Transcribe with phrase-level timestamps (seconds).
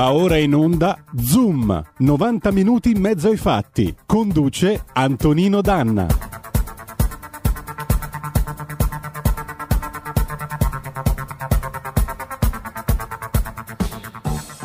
[0.00, 3.94] Va ora in onda Zoom, 90 minuti in mezzo ai fatti.
[4.06, 6.06] Conduce Antonino Danna.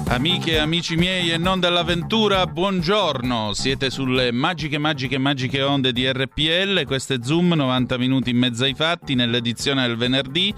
[0.07, 3.51] Amiche e amici miei e non dell'avventura, buongiorno.
[3.51, 6.85] Siete sulle magiche, magiche, magiche onde di RPL.
[6.85, 10.53] Questo è Zoom, 90 minuti in mezzo ai fatti, nell'edizione del venerdì.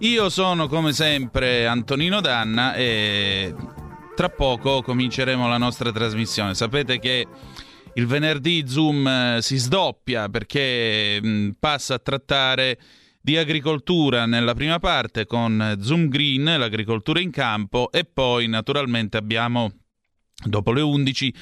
[0.00, 3.54] Io sono come sempre Antonino Danna e
[4.14, 6.54] tra poco cominceremo la nostra trasmissione.
[6.54, 7.26] Sapete che
[7.94, 12.78] il venerdì Zoom eh, si sdoppia perché mh, passa a trattare
[13.20, 19.70] di agricoltura nella prima parte con Zoom Green, l'agricoltura in campo e poi naturalmente abbiamo
[20.44, 21.34] dopo le 11,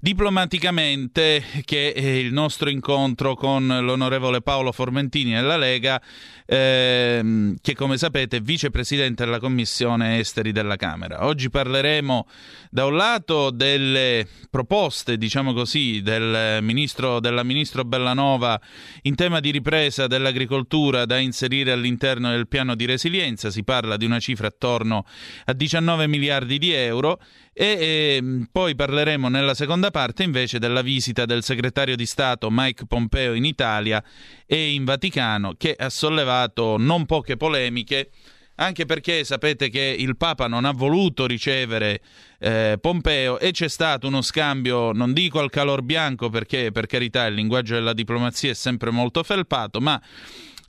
[0.00, 6.00] diplomaticamente che è il nostro incontro con l'onorevole Paolo Formentini nella Lega,
[6.46, 11.24] ehm, che come sapete è vicepresidente della Commissione Esteri della Camera.
[11.26, 12.26] Oggi parleremo
[12.70, 18.60] da un lato delle proposte, diciamo così, del ministro, della ministro Bellanova
[19.02, 24.04] in tema di ripresa dell'agricoltura da inserire all'interno del piano di resilienza, si parla di
[24.04, 25.04] una cifra attorno
[25.44, 27.20] a 19 miliardi di euro
[27.58, 32.48] e, e ehm, poi parleremo nella seconda parte invece della visita del segretario di Stato
[32.50, 34.04] Mike Pompeo in Italia
[34.44, 38.10] e in Vaticano che ha sollevato non poche polemiche
[38.56, 42.00] anche perché sapete che il Papa non ha voluto ricevere
[42.38, 47.26] eh, Pompeo e c'è stato uno scambio, non dico al calor bianco perché per carità
[47.26, 50.00] il linguaggio della diplomazia è sempre molto felpato, ma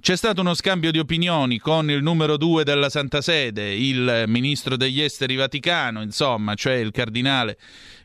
[0.07, 4.77] c'è stato uno scambio di opinioni con il numero due della Santa Sede, il ministro
[4.77, 7.57] degli esteri Vaticano, insomma, cioè il cardinale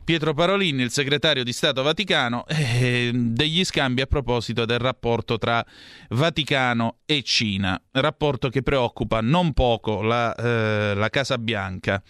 [0.03, 5.65] Pietro Parolini, il segretario di Stato Vaticano, eh, degli scambi a proposito del rapporto tra
[6.09, 12.03] Vaticano e Cina, rapporto che preoccupa non poco la, eh, la Casa Bianca.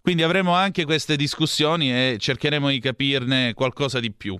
[0.00, 4.38] Quindi avremo anche queste discussioni e cercheremo di capirne qualcosa di più.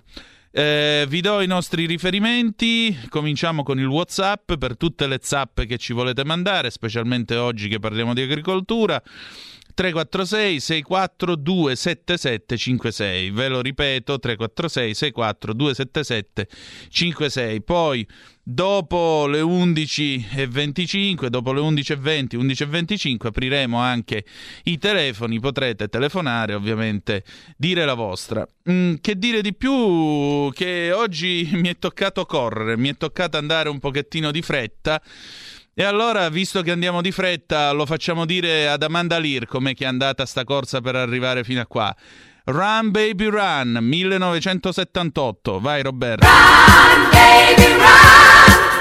[0.57, 5.79] Eh, vi do i nostri riferimenti, cominciamo con il Whatsapp per tutte le zappe che
[5.79, 9.03] ci volete mandare, specialmente oggi che parliamo di agricoltura.
[9.75, 18.07] 346 642 7756 ve lo ripeto 346 642 7756 poi
[18.47, 24.25] dopo le 11.25 dopo le 11.20 11.25 apriremo anche
[24.65, 25.41] i telefoni.
[25.41, 27.25] Potrete telefonare ovviamente
[27.57, 28.47] dire la vostra.
[28.71, 30.51] Mm, che dire di più?
[30.53, 35.01] Che oggi mi è toccato correre mi è toccato andare un pochettino di fretta
[35.77, 39.83] e allora, visto che andiamo di fretta, lo facciamo dire ad Amanda Lear com'è che
[39.85, 41.95] è andata sta corsa per arrivare fino a qua.
[42.45, 45.59] Run Baby Run 1978.
[45.61, 46.27] Vai Roberto.
[46.27, 48.74] Run Baby Run,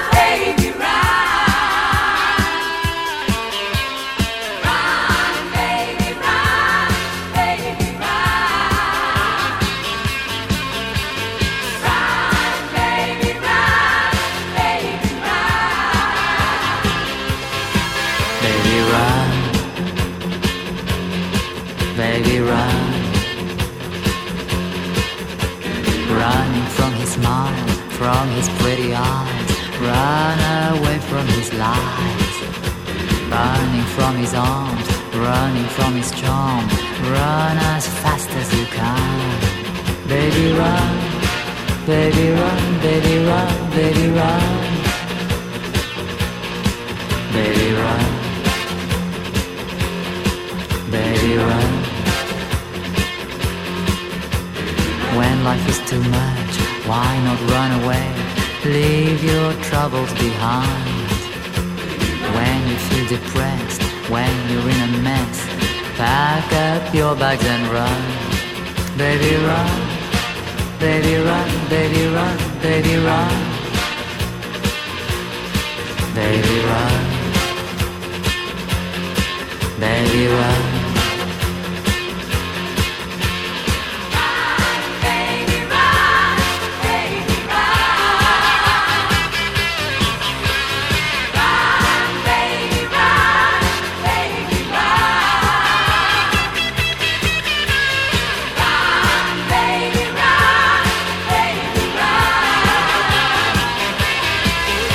[28.04, 29.50] from his pretty eyes,
[29.80, 30.38] run
[30.76, 32.36] away from his lies.
[33.32, 36.64] Running from his arms, running from his charm,
[37.14, 39.16] run as fast as you can.
[40.06, 40.94] Baby run,
[41.86, 44.50] baby run, baby run, baby run.
[47.38, 48.10] Baby run,
[50.96, 51.72] baby run.
[55.18, 58.06] When life is too much why not run away?
[58.64, 61.08] Leave your troubles behind.
[62.36, 65.46] When you feel depressed, when you're in a mess,
[65.96, 68.02] pack up your bags and run.
[68.98, 69.80] Baby, run.
[70.78, 73.36] Baby, run, baby, run, baby, run.
[76.14, 77.04] Baby, run.
[79.80, 80.93] Baby, run.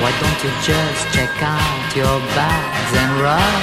[0.00, 3.60] Why don't you just check out your bags and run?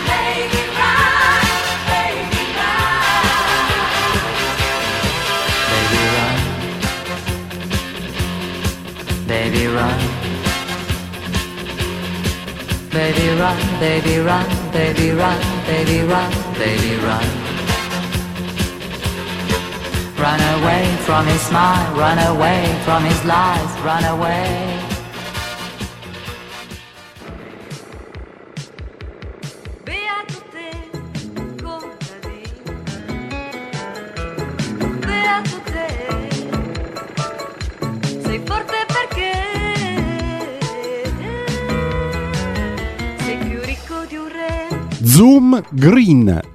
[0.08, 1.16] baby run,
[5.70, 6.38] baby run,
[9.26, 10.01] baby run,
[12.92, 13.58] baby run.
[13.80, 17.26] Baby run, baby run, baby run, baby run.
[20.16, 24.71] Run away from his smile, run away from his lies, run away.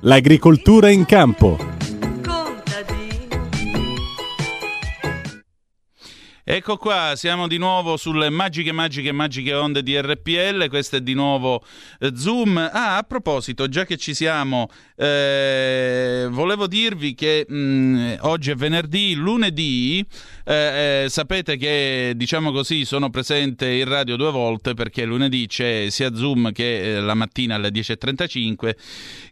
[0.08, 1.76] L'agricoltura in campo.
[6.50, 10.70] Ecco qua, siamo di nuovo sulle magiche, magiche, magiche onde di RPL.
[10.70, 11.62] Questo è di nuovo
[12.00, 12.58] eh, Zoom.
[12.58, 18.56] Ah, a proposito, già che ci siamo, eh, volevo dirvi che mh, mm, oggi è
[18.56, 20.06] venerdì, lunedì.
[20.50, 25.88] Eh, eh, sapete che, diciamo così, sono presente in radio due volte perché lunedì c'è
[25.90, 28.76] sia Zoom che eh, la mattina alle 10.35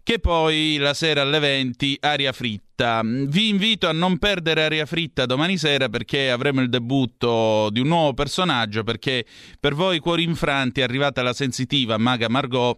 [0.04, 3.02] che poi la sera alle 20 aria fritta.
[3.06, 7.88] Vi invito a non perdere aria fritta domani sera perché avremo il debutto di un
[7.88, 9.26] nuovo personaggio perché
[9.58, 12.78] per voi cuori infranti è arrivata la sensitiva Maga Margot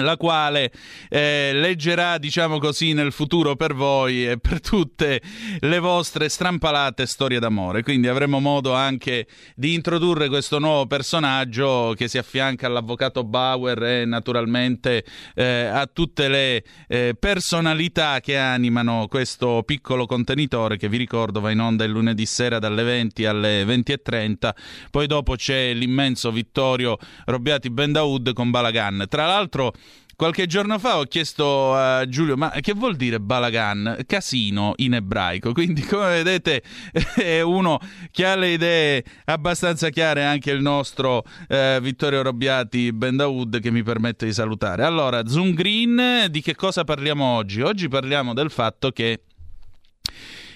[0.00, 0.72] la quale
[1.10, 5.20] eh, leggerà, diciamo così, nel futuro per voi e per tutte
[5.60, 7.82] le vostre strampalate storie d'amore.
[7.82, 14.04] Quindi avremo modo anche di introdurre questo nuovo personaggio che si affianca all'avvocato Bauer e
[14.06, 15.04] naturalmente
[15.34, 21.50] eh, a tutte le eh, personalità che animano questo piccolo contenitore che vi ricordo va
[21.50, 24.50] in onda il lunedì sera dalle 20 alle 20.30.
[24.90, 26.96] Poi dopo c'è l'immenso Vittorio
[27.26, 29.06] Robbiati Bendaud con Balagan.
[29.08, 29.72] Tra l'altro
[30.16, 33.98] Qualche giorno fa ho chiesto a Giulio, ma che vuol dire balagan?
[34.06, 35.52] Casino in ebraico.
[35.54, 36.62] Quindi, come vedete,
[37.16, 37.80] è uno
[38.10, 43.82] che ha le idee abbastanza chiare, anche il nostro eh, Vittorio Robbiati Bendawood, che mi
[43.82, 44.84] permette di salutare.
[44.84, 47.60] Allora, Zoom Green, di che cosa parliamo oggi?
[47.62, 49.22] Oggi parliamo del fatto che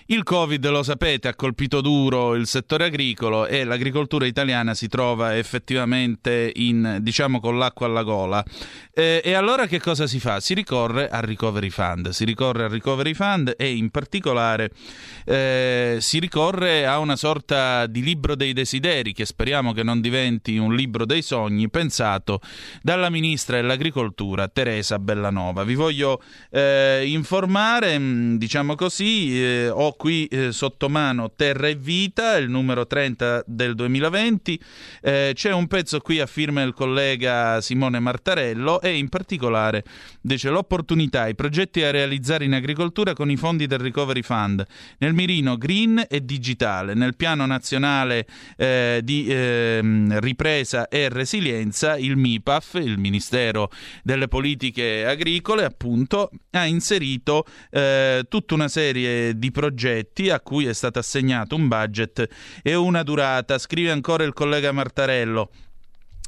[0.07, 5.37] il Covid, lo sapete, ha colpito duro il settore agricolo e l'agricoltura italiana si trova
[5.37, 8.45] effettivamente in, diciamo, con l'acqua alla gola.
[8.95, 10.39] Eh, e allora che cosa si fa?
[10.39, 12.11] Si ricorre al Recovery Fund.
[12.11, 14.71] Si ricorre al Recovery Fund e in particolare
[15.25, 20.57] eh, si ricorre a una sorta di libro dei desideri che speriamo che non diventi
[20.57, 22.41] un libro dei sogni pensato
[22.81, 25.65] dalla ministra dell'agricoltura Teresa Bellanova.
[25.65, 31.75] Vi voglio eh, informare, mm, diciamo così, eh, ho qui eh, sotto mano Terra e
[31.75, 34.61] Vita, il numero 30 del 2020.
[35.01, 39.85] Eh, c'è un pezzo qui a firma del collega Simone Martarello e in particolare
[40.21, 44.65] dice l'opportunità, i progetti a realizzare in agricoltura con i fondi del Recovery Fund,
[44.99, 48.27] nel mirino green e digitale, nel piano nazionale
[48.57, 53.71] eh, di ehm, ripresa e resilienza, il MIPAF, il Ministero
[54.03, 60.67] delle Politiche Agricole, appunto, ha inserito eh, tutta una serie di progetti progetti a cui
[60.67, 62.29] è stato assegnato un budget
[62.63, 63.57] e una durata.
[63.57, 65.51] Scrive ancora il collega Martarello.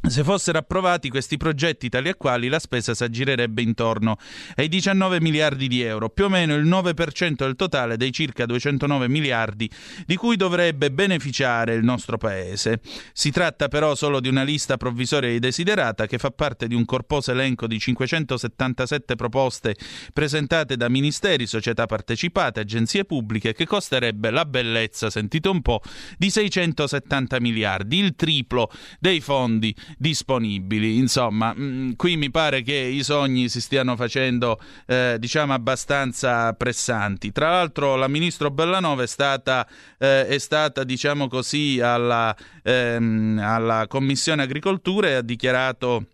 [0.01, 4.17] Se fossero approvati questi progetti tali e quali la spesa si aggirerebbe intorno
[4.55, 9.09] ai 19 miliardi di euro, più o meno il 9% del totale dei circa 209
[9.09, 9.69] miliardi
[10.07, 12.81] di cui dovrebbe beneficiare il nostro paese.
[13.13, 16.85] Si tratta però solo di una lista provvisoria di desiderata che fa parte di un
[16.85, 19.77] corposo elenco di 577 proposte
[20.13, 25.83] presentate da ministeri, società partecipate, agenzie pubbliche che costerebbe la bellezza, sentite un po',
[26.17, 30.97] di 670 miliardi, il triplo dei fondi disponibili.
[30.99, 36.53] Insomma, mh, mm, qui mi pare che i sogni si stiano facendo, eh, diciamo, abbastanza
[36.55, 37.33] pressanti.
[37.33, 39.67] Tra l'altro, la ministro Bellanova è stata,
[39.99, 46.07] eh, è stata diciamo così, alla, ehm, alla Commissione Agricoltura e ha dichiarato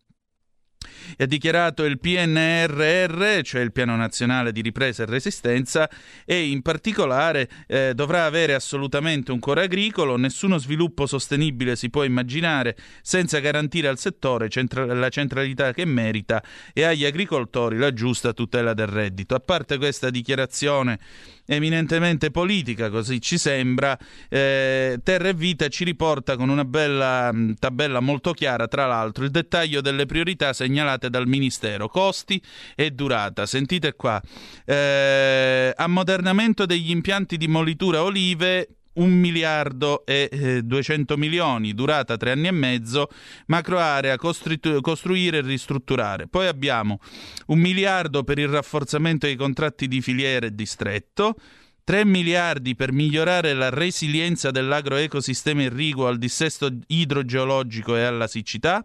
[1.17, 5.89] e ha dichiarato il PNRR, cioè il Piano Nazionale di Ripresa e Resistenza,
[6.25, 12.05] e in particolare eh, dovrà avere assolutamente un cuore agricolo, nessuno sviluppo sostenibile si può
[12.05, 16.43] immaginare senza garantire al settore centra- la centralità che merita
[16.73, 19.35] e agli agricoltori la giusta tutela del reddito.
[19.35, 20.99] A parte questa dichiarazione
[21.47, 23.99] eminentemente politica, così ci sembra,
[24.29, 29.25] eh, Terra e Vita ci riporta con una bella mh, tabella molto chiara, tra l'altro,
[29.25, 32.41] il dettaglio delle priorità segnalate dal Ministero, costi
[32.75, 33.47] e durata.
[33.47, 34.21] Sentite qua,
[34.65, 42.33] eh, ammodernamento degli impianti di molitura olive 1 miliardo e eh, 200 milioni, durata tre
[42.33, 43.09] anni e mezzo,
[43.47, 46.29] macro area, costru- costruire e ristrutturare.
[46.29, 46.99] Poi abbiamo
[47.47, 51.37] un miliardo per il rafforzamento dei contratti di filiere e distretto,
[51.85, 58.85] 3 miliardi per migliorare la resilienza dell'agroecosistema irriguo al dissesto idrogeologico e alla siccità,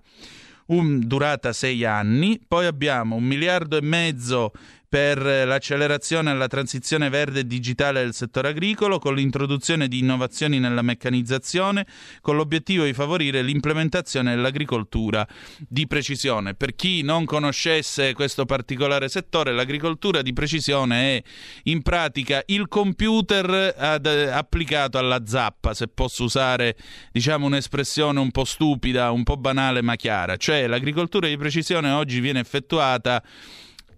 [0.68, 4.52] un, durata 6 anni, poi abbiamo un miliardo e mezzo
[4.90, 10.82] per l'accelerazione alla transizione verde e digitale del settore agricolo, con l'introduzione di innovazioni nella
[10.82, 11.86] meccanizzazione,
[12.22, 15.28] con l'obiettivo di favorire l'implementazione dell'agricoltura
[15.60, 16.56] di precisione.
[16.56, 21.24] Per chi non conoscesse questo particolare settore, l'agricoltura di precisione è
[21.66, 26.76] in pratica il computer ad, applicato alla zappa, se posso usare
[27.12, 32.20] diciamo un'espressione un po' stupida, un po' banale ma chiara, cioè l'agricoltura di precisione oggi
[32.20, 33.22] viene effettuata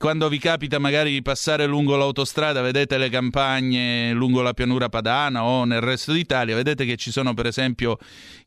[0.01, 5.43] quando vi capita magari di passare lungo l'autostrada, vedete le campagne lungo la pianura padana
[5.43, 7.97] o nel resto d'Italia, vedete che ci sono per esempio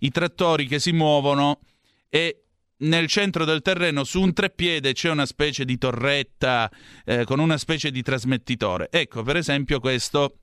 [0.01, 1.61] i trattori che si muovono
[2.09, 2.47] e
[2.79, 6.69] nel centro del terreno su un treppiede c'è una specie di torretta
[7.05, 8.89] eh, con una specie di trasmettitore.
[8.91, 10.39] Ecco, per esempio questo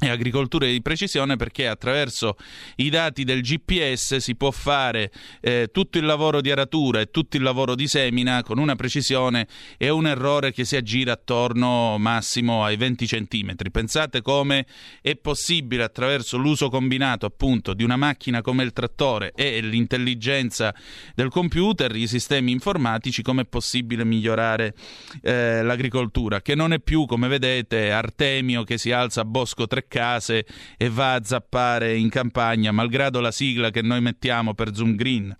[0.00, 2.36] e agricoltura di precisione perché attraverso
[2.76, 7.36] i dati del GPS si può fare eh, tutto il lavoro di aratura e tutto
[7.36, 9.46] il lavoro di semina con una precisione
[9.78, 13.54] e un errore che si aggira attorno massimo ai 20 cm.
[13.70, 14.66] Pensate come
[15.00, 20.74] è possibile attraverso l'uso combinato appunto di una macchina come il trattore e l'intelligenza
[21.14, 24.74] del computer, i sistemi informatici, come è possibile migliorare
[25.22, 29.83] eh, l'agricoltura, che non è più come vedete Artemio che si alza a Bosco 3
[29.88, 34.94] case e va a zappare in campagna, malgrado la sigla che noi mettiamo per Zoom
[34.94, 35.36] Green.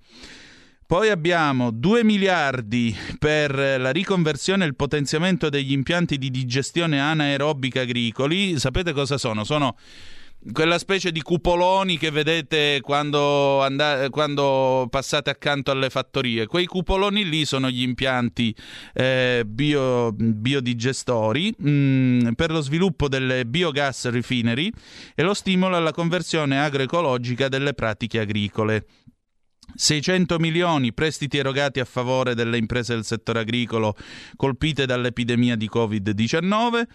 [0.86, 7.80] Poi abbiamo 2 miliardi per la riconversione e il potenziamento degli impianti di digestione anaerobica
[7.80, 8.58] agricoli.
[8.58, 9.44] Sapete cosa sono?
[9.44, 9.76] Sono
[10.52, 16.46] quella specie di cupoloni che vedete quando, and- quando, passate accanto alle fattorie.
[16.46, 18.54] Quei cupoloni lì sono gli impianti
[18.92, 24.70] eh, bio- biodigestori mh, mm, per lo sviluppo delle biogas refinery
[25.14, 28.86] e lo stimolo alla conversione agroecologica delle pratiche agricole.
[29.74, 33.96] 600 milioni prestiti erogati a favore delle imprese del settore agricolo
[34.36, 36.86] colpite dall'epidemia di Covid-19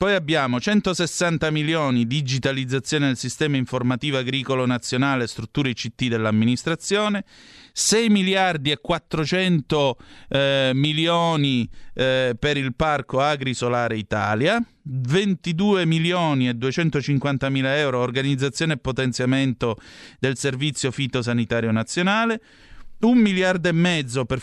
[0.00, 7.22] poi abbiamo 160 milioni digitalizzazione del sistema informativo agricolo nazionale, strutture ICT dell'amministrazione,
[7.70, 9.98] 6 miliardi e 400
[10.30, 18.72] eh, milioni eh, per il parco agrisolare Italia, 22 milioni e 250 mila euro organizzazione
[18.72, 19.76] e potenziamento
[20.18, 22.40] del servizio fitosanitario nazionale,
[23.00, 24.42] un miliardo e mezzo per,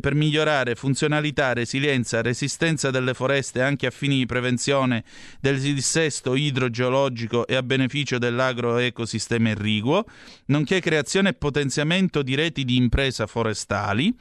[0.00, 5.04] per, migliorare funzionalità, resilienza, resistenza delle foreste anche a fini di prevenzione
[5.40, 10.04] del dissesto idrogeologico e a beneficio dell'agroecosistema irriguo,
[10.46, 14.14] nonché creazione e potenziamento di reti di impresa forestali.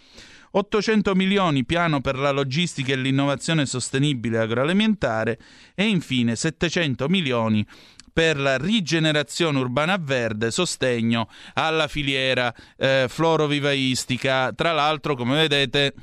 [0.51, 5.37] 800 milioni piano per la logistica e l'innovazione sostenibile agroalimentare
[5.75, 7.63] e infine 700 milioni
[8.11, 14.51] per la rigenerazione urbana verde, sostegno alla filiera eh, florovivaistica.
[14.53, 15.93] Tra l'altro, come vedete,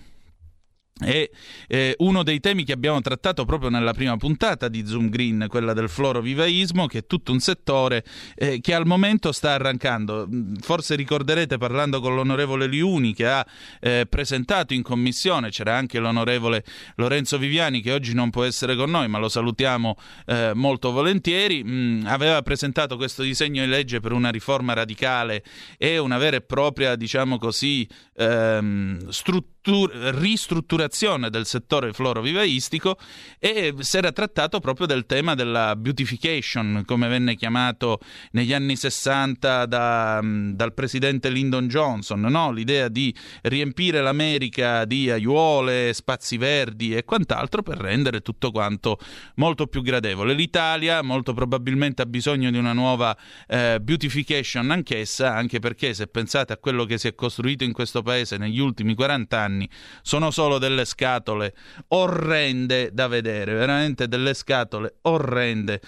[0.98, 1.28] è
[1.68, 5.74] eh, uno dei temi che abbiamo trattato proprio nella prima puntata di Zoom Green, quella
[5.74, 8.02] del florovivaismo, che è tutto un settore
[8.34, 10.26] eh, che al momento sta arrancando.
[10.60, 13.46] Forse ricorderete parlando con l'onorevole Liuni che ha
[13.80, 18.90] eh, presentato in commissione, c'era anche l'onorevole Lorenzo Viviani che oggi non può essere con
[18.90, 24.00] noi, ma lo salutiamo eh, molto volentieri, mh, mm, aveva presentato questo disegno di legge
[24.00, 25.44] per una riforma radicale
[25.76, 32.98] e una vera e propria, diciamo così, ehm, struttura ristrutturazione del settore florovivaistico
[33.38, 38.00] e si era trattato proprio del tema della beautification, come venne chiamato
[38.32, 42.52] negli anni 60 da, dal presidente Lyndon Johnson, no?
[42.52, 48.98] l'idea di riempire l'America di aiuole, spazi verdi e quant'altro per rendere tutto quanto
[49.36, 50.34] molto più gradevole.
[50.34, 56.52] L'Italia molto probabilmente ha bisogno di una nuova eh, beautification anch'essa, anche perché se pensate
[56.52, 59.68] a quello che si è costruito in questo paese negli ultimi 40 anni, anni.
[60.02, 61.54] Sono solo delle scatole
[61.88, 65.80] orrende da vedere, veramente delle scatole orrende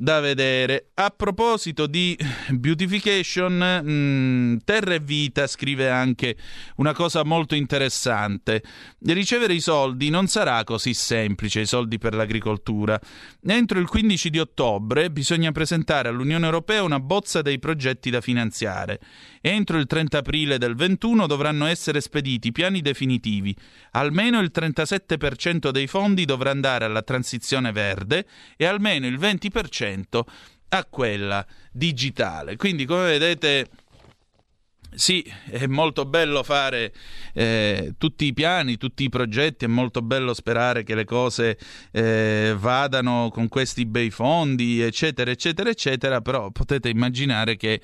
[0.00, 0.92] da vedere.
[0.94, 6.36] A proposito di beautification, mh, mm, Terra e Vita scrive anche
[6.76, 8.62] una cosa molto interessante.
[9.00, 12.98] Ricevere i soldi non sarà così semplice, i soldi per l'agricoltura.
[13.42, 19.00] Entro il 15 di ottobre bisogna presentare all'Unione Europea una bozza dei progetti da finanziare.
[19.42, 23.54] Entro il 30 aprile del 21 dovranno essere spediti piani definitivi.
[23.92, 28.26] Almeno il 37% dei fondi dovrà andare alla transizione verde
[28.56, 29.88] e almeno il 20%
[30.68, 32.56] a quella digitale.
[32.56, 33.68] Quindi, come vedete,
[34.92, 36.92] sì, è molto bello fare
[37.32, 41.58] eh, tutti i piani, tutti i progetti, è molto bello sperare che le cose
[41.92, 47.80] eh, vadano con questi bei fondi, eccetera, eccetera, eccetera, però potete immaginare che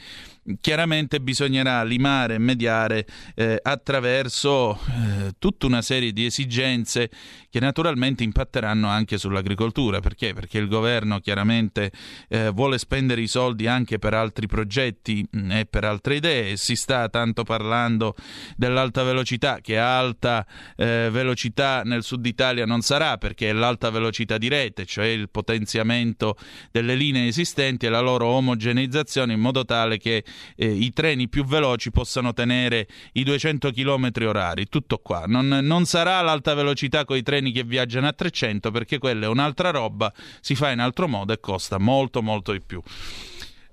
[0.61, 7.11] chiaramente bisognerà limare e mediare eh, attraverso eh, tutta una serie di esigenze
[7.51, 10.01] che naturalmente impatteranno anche sull'agricoltura.
[10.01, 10.35] Perché?
[10.35, 11.91] Perché il governo chiaramente
[12.29, 16.57] eh, vuole spendere i soldi anche per altri progetti mm, e per altre idee.
[16.57, 18.15] Si sta tanto parlando
[18.57, 24.39] dell'alta velocità, che alta eh, velocità nel sud Italia non sarà perché è l'alta velocità
[24.39, 26.37] di rete, cioè il potenziamento
[26.71, 30.25] delle linee esistenti e la loro omogeneizzazione in modo tale che
[30.57, 34.67] eh, i treni più veloci possano tenere i 200 km orari.
[34.69, 35.25] Tutto qua.
[35.27, 39.29] Non, non sarà l'alta velocità con i treni che viaggiano a 300 perché quella è
[39.29, 42.83] un'altra roba, si fa in altro modo e costa molto molto di più.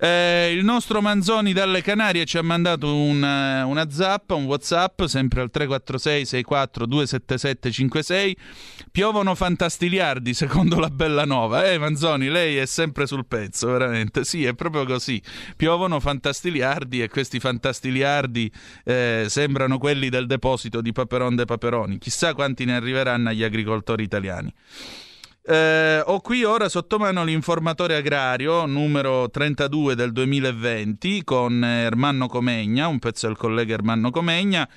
[0.03, 5.03] Eh, il nostro Manzoni dalle Canarie ci ha mandato una, eh, una zappa, un whatsapp,
[5.03, 8.38] sempre al 346 64 277 56.
[8.91, 11.72] Piovono fantastiliardi, secondo la Bella Nova.
[11.72, 14.25] Eh, Manzoni, lei è sempre sul pezzo, veramente.
[14.25, 15.22] Sì, è proprio così.
[15.55, 18.51] Piovono fantastiliardi e questi fantastiliardi
[18.83, 21.98] eh, sembrano quelli del deposito di Paperon de Paperoni.
[21.98, 24.53] Chissà quanti ne arriveranno agli agricoltori italiani.
[25.45, 32.88] Eh, ho qui ora sotto mano l'informatore agrario numero 32 del 2020 con Ermanno Comegna,
[32.88, 34.69] un pezzo del collega Ermanno Comegna.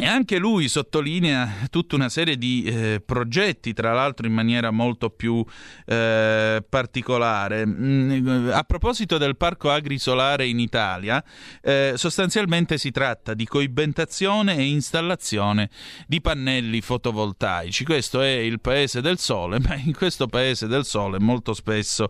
[0.00, 5.10] E anche lui sottolinea tutta una serie di eh, progetti, tra l'altro in maniera molto
[5.10, 5.44] più
[5.86, 7.66] eh, particolare.
[7.66, 11.20] Mm, a proposito del parco agrisolare in Italia,
[11.60, 15.68] eh, sostanzialmente si tratta di coibentazione e installazione
[16.06, 17.82] di pannelli fotovoltaici.
[17.82, 22.08] Questo è il paese del sole, ma in questo paese del sole molto spesso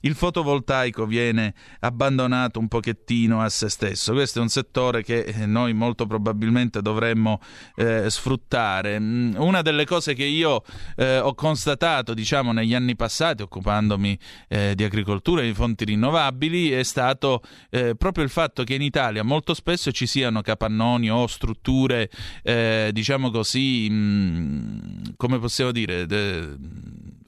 [0.00, 4.14] il fotovoltaico viene abbandonato un pochettino a se stesso.
[4.14, 7.40] Questo è un settore che noi molto probabilmente dovremmo dovremmo
[7.74, 8.98] eh, sfruttare.
[8.98, 10.62] Mm, una delle cose che io
[10.96, 16.70] eh, ho constatato, diciamo, negli anni passati, occupandomi eh, di agricoltura e di fonti rinnovabili,
[16.70, 21.26] è stato eh, proprio il fatto che in Italia molto spesso ci siano capannoni o
[21.26, 22.08] strutture,
[22.42, 26.56] eh, diciamo così, mh, mm, come possiamo dire, de-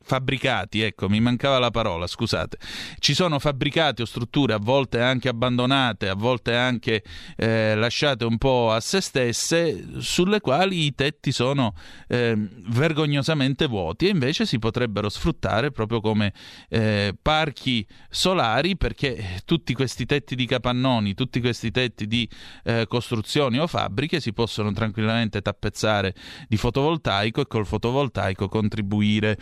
[0.09, 2.57] fabbricati, ecco, mi mancava la parola, scusate.
[2.99, 7.05] Ci sono fabbricati o strutture a volte anche abbandonate, a volte anche
[7.37, 11.75] eh, lasciate un po' a se stesse, sulle quali i tetti sono
[12.09, 12.35] eh,
[12.69, 16.33] vergognosamente vuoti e invece si potrebbero sfruttare proprio come
[16.71, 22.27] eh, parchi solari perché tutti questi tetti di capannoni, tutti questi tetti di
[22.65, 26.15] eh, costruzioni o fabbriche si possono tranquillamente tappezzare
[26.49, 29.37] di fotovoltaico e col fotovoltaico contribuire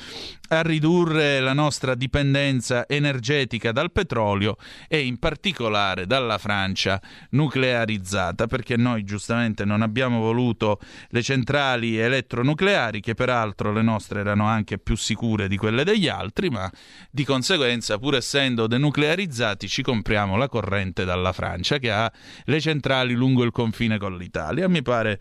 [0.49, 4.57] a ridurre la nostra dipendenza energetica dal petrolio
[4.89, 13.01] e in particolare dalla Francia nuclearizzata, perché noi giustamente non abbiamo voluto le centrali elettronucleari,
[13.01, 16.71] che peraltro le nostre erano anche più sicure di quelle degli altri, ma
[17.11, 22.11] di conseguenza, pur essendo denuclearizzati, ci compriamo la corrente dalla Francia, che ha
[22.45, 24.69] le centrali lungo il confine con l'Italia.
[24.69, 25.19] Mi pare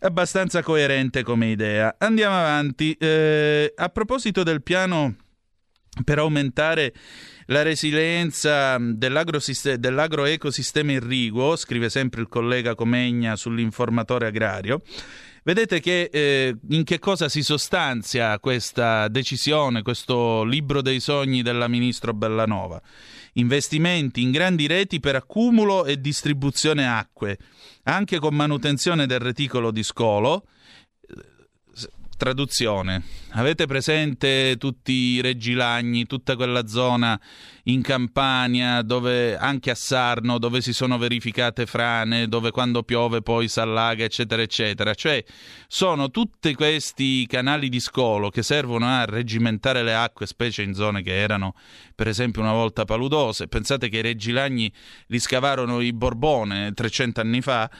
[0.00, 1.94] abbastanza coerente come idea.
[1.98, 2.94] Andiamo avanti.
[2.94, 5.16] Eh, a proposito del piano
[6.04, 6.92] per aumentare
[7.46, 14.82] la resilienza dell'agroecosistema irriguo, scrive sempre il collega Comegna sull'informatore agrario.
[15.48, 21.68] Vedete che, eh, in che cosa si sostanzia questa decisione, questo libro dei sogni della
[21.68, 22.78] ministro Bellanova.
[23.32, 27.38] Investimenti in grandi reti per accumulo e distribuzione acque,
[27.84, 30.48] anche con manutenzione del reticolo di scolo,
[32.18, 33.00] Traduzione.
[33.34, 37.18] Avete presente tutti i Reggilagni, tutta quella zona
[37.66, 43.46] in Campania, dove, anche a Sarno, dove si sono verificate frane, dove quando piove poi
[43.46, 44.94] s'allaga, eccetera, eccetera.
[44.94, 45.24] Cioè,
[45.68, 51.02] sono tutti questi canali di scolo che servono a reggimentare le acque, specie in zone
[51.02, 51.54] che erano,
[51.94, 53.46] per esempio, una volta paludose.
[53.46, 54.72] Pensate che i Reggilagni
[55.06, 57.70] li scavarono i Borbone 300 anni fa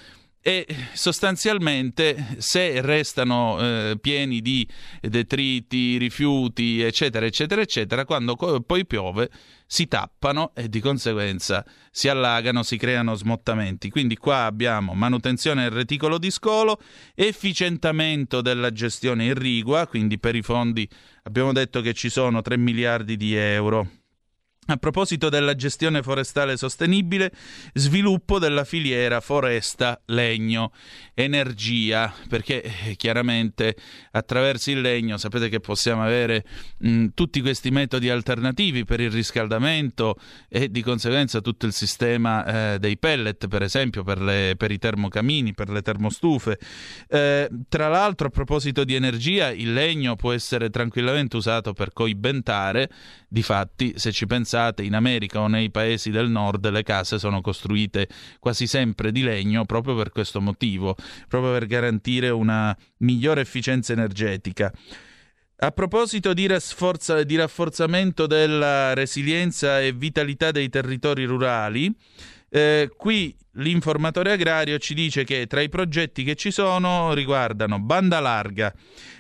[0.41, 4.67] e sostanzialmente se restano eh, pieni di
[5.01, 9.31] detriti, rifiuti, eccetera, eccetera, eccetera, quando co- poi piove
[9.67, 13.91] si tappano e di conseguenza si allagano, si creano smottamenti.
[13.91, 16.81] Quindi qua abbiamo manutenzione del reticolo di scolo,
[17.15, 20.89] efficientamento della gestione irrigua, quindi per i fondi
[21.25, 23.98] abbiamo detto che ci sono 3 miliardi di euro
[24.71, 27.33] a proposito della gestione forestale sostenibile,
[27.73, 30.73] sviluppo della filiera foresta-legno,
[31.15, 33.75] energia, perché eh, chiaramente
[34.11, 36.45] attraverso il legno sapete che possiamo avere
[36.79, 40.17] mh, tutti questi metodi alternativi per il riscaldamento
[40.51, 44.79] e di conseguenza tutto il sistema eh, dei pellet, per esempio, per, le, per, i
[44.79, 46.59] termocamini, per le termostufe.
[47.09, 52.91] Eh, tra l'altro, a proposito di energia, il legno può essere tranquillamente usato per coibentare,
[53.29, 57.41] difatti, se ci pensate pensate in America o nei paesi del nord le case sono
[57.41, 58.09] costruite
[58.41, 60.97] quasi sempre di legno proprio per questo motivo,
[61.29, 64.73] proprio per garantire una migliore efficienza energetica.
[65.61, 71.93] A proposito di, rafforza- di rafforzamento della resilienza e vitalità dei territori rurali,
[72.51, 78.21] eh, qui l'informatore agrario ci dice che tra i progetti che ci sono riguardano banda
[78.21, 78.73] larga,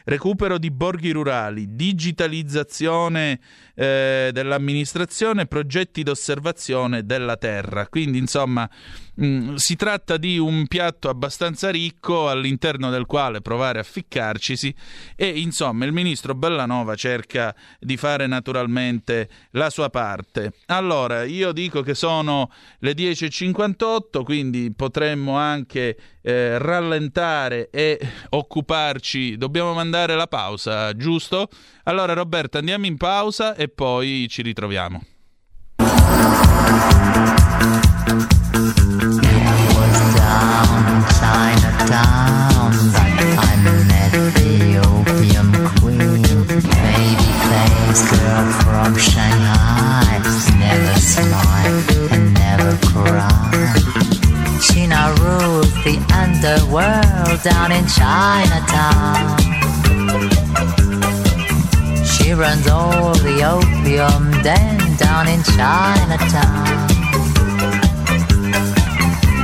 [0.05, 3.38] recupero di borghi rurali, digitalizzazione
[3.74, 7.87] eh, dell'amministrazione, progetti d'osservazione della terra.
[7.87, 8.68] Quindi, insomma,
[9.14, 14.74] mh, mm, si tratta di un piatto abbastanza ricco all'interno del quale provare a ficcarcisi
[15.14, 20.55] e, insomma, il ministro Bellanova cerca di fare naturalmente la sua parte.
[20.66, 29.38] Allora, io dico che sono le 10.58, quindi potremmo anche eh, rallentare e occuparci.
[29.38, 31.49] Dobbiamo mandare la pausa, giusto?
[31.85, 35.01] Allora Roberto, andiamo in pausa e poi ci ritroviamo.
[42.69, 43.17] girl
[56.49, 59.39] underworld down in Chinatown.
[62.05, 66.89] She runs all the opium den down in Chinatown.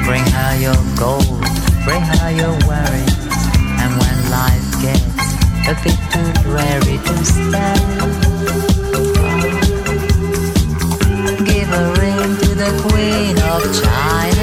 [0.04, 1.44] Bring her your gold,
[1.84, 3.32] bring her your worries,
[3.80, 5.24] and when life gets
[5.68, 8.00] a bit too dreary to stand,
[11.46, 14.33] give a ring to the Queen of Chinatown.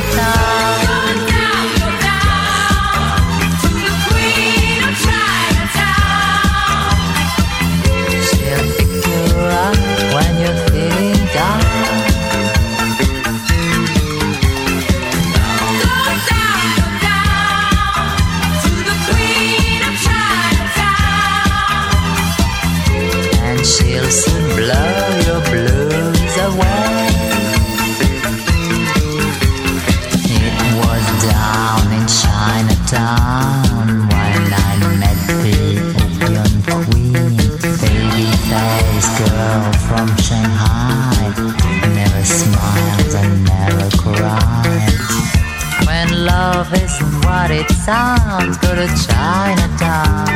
[47.85, 50.27] Sounds, go to Chinatown.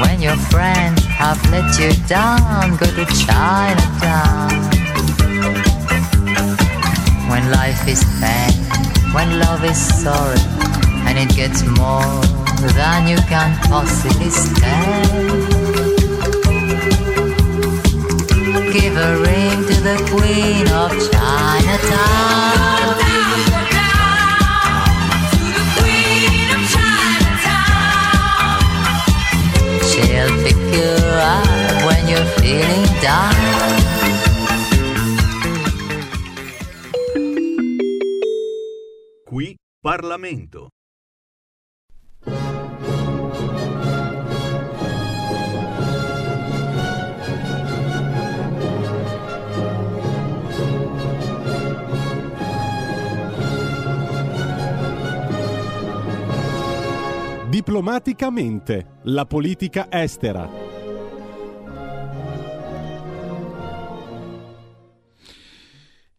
[0.00, 4.50] When your friends have let you down, go to Chinatown.
[7.30, 8.54] When life is pain,
[9.12, 10.38] when love is sorry,
[11.06, 12.22] and it gets more
[12.78, 15.10] than you can possibly stand.
[18.72, 22.54] Give a ring to the Queen of Chinatown.
[31.86, 33.34] When you're feeling down.
[39.26, 40.73] Qui Parlamento.
[57.54, 60.63] Diplomaticamente, la politica estera.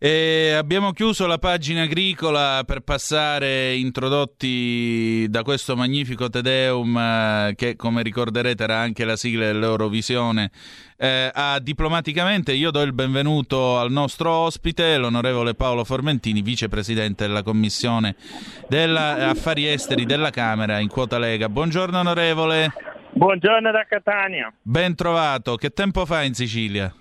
[0.06, 7.76] E abbiamo chiuso la pagina agricola per passare, introdotti da questo magnifico Tedeum, eh, che
[7.76, 10.52] come ricorderete era anche la sigla dell'Eurovisione,
[10.96, 12.54] eh, a Diplomaticamente.
[12.54, 18.16] Io do il benvenuto al nostro ospite, l'onorevole Paolo Formentini, vicepresidente della Commissione
[18.70, 21.50] della Affari Esteri della Camera in quota Lega.
[21.50, 22.72] Buongiorno onorevole.
[23.10, 24.54] Buongiorno da Catania.
[24.62, 25.56] Ben trovato.
[25.56, 26.94] Che tempo fa in Sicilia?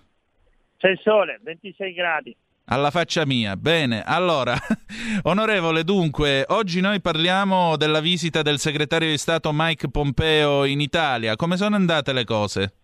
[0.78, 2.34] C'è il sole, 26 gradi.
[2.66, 3.56] Alla faccia mia.
[3.56, 4.54] Bene, allora,
[5.24, 11.36] onorevole, dunque, oggi noi parliamo della visita del segretario di Stato Mike Pompeo in Italia.
[11.36, 12.74] Come sono andate le cose?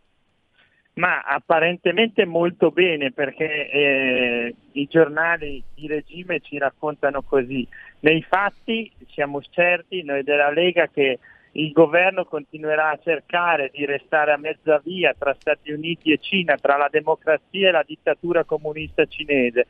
[0.94, 7.66] Ma apparentemente molto bene perché eh, i giornali di regime ci raccontano così.
[8.00, 11.18] Nei fatti siamo certi, noi della Lega, che
[11.52, 16.56] il governo continuerà a cercare di restare a mezza via tra Stati Uniti e Cina,
[16.56, 19.66] tra la democrazia e la dittatura comunista cinese.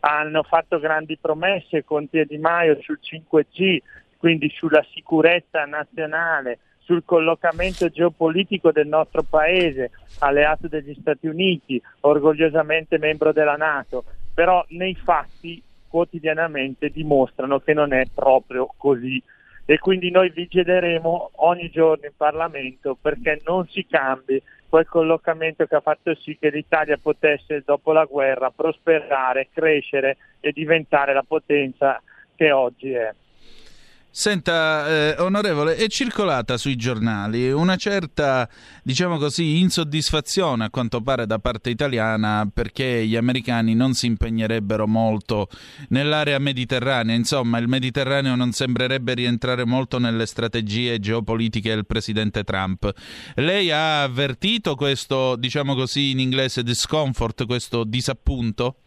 [0.00, 3.78] Hanno fatto grandi promesse Conte e Di Maio sul 5G,
[4.18, 12.98] quindi sulla sicurezza nazionale, sul collocamento geopolitico del nostro paese, alleato degli Stati Uniti, orgogliosamente
[12.98, 19.22] membro della Nato, però nei fatti quotidianamente dimostrano che non è proprio così
[19.64, 25.76] e quindi noi vigileremo ogni giorno in Parlamento perché non si cambi quel collocamento che
[25.76, 32.00] ha fatto sì che l'Italia potesse dopo la guerra prosperare, crescere e diventare la potenza
[32.34, 33.14] che oggi è.
[34.14, 38.46] Senta, eh, onorevole, è circolata sui giornali una certa,
[38.82, 44.86] diciamo così, insoddisfazione a quanto pare da parte italiana perché gli americani non si impegnerebbero
[44.86, 45.48] molto
[45.88, 47.16] nell'area mediterranea.
[47.16, 52.92] Insomma, il Mediterraneo non sembrerebbe rientrare molto nelle strategie geopolitiche del presidente Trump.
[53.36, 58.81] Lei ha avvertito questo, diciamo così, in inglese discomfort, questo disappunto?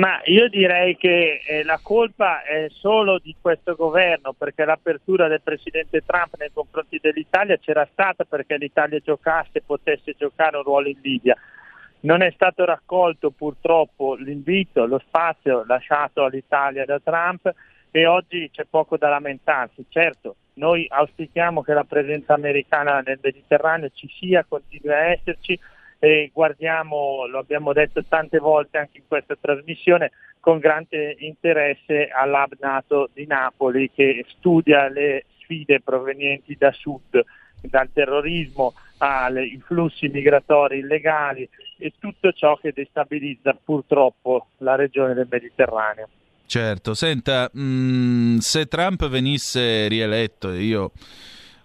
[0.00, 5.42] Ma io direi che eh, la colpa è solo di questo governo perché l'apertura del
[5.42, 10.88] presidente Trump nei confronti dell'Italia c'era stata perché l'Italia giocasse e potesse giocare un ruolo
[10.88, 11.36] in Libia.
[12.00, 17.52] Non è stato raccolto purtroppo l'invito, lo spazio lasciato all'Italia da Trump
[17.90, 19.84] e oggi c'è poco da lamentarsi.
[19.90, 25.60] Certo, noi auspichiamo che la presenza americana nel Mediterraneo ci sia, continui a esserci,
[26.00, 30.10] e guardiamo, lo abbiamo detto tante volte anche in questa trasmissione,
[30.40, 37.22] con grande interesse all'Hub NATO di Napoli che studia le sfide provenienti da sud,
[37.60, 45.28] dal terrorismo ai flussi migratori illegali e tutto ciò che destabilizza purtroppo la regione del
[45.30, 46.08] Mediterraneo.
[46.46, 50.92] Certo, senta, mh, mm, se Trump venisse rieletto, io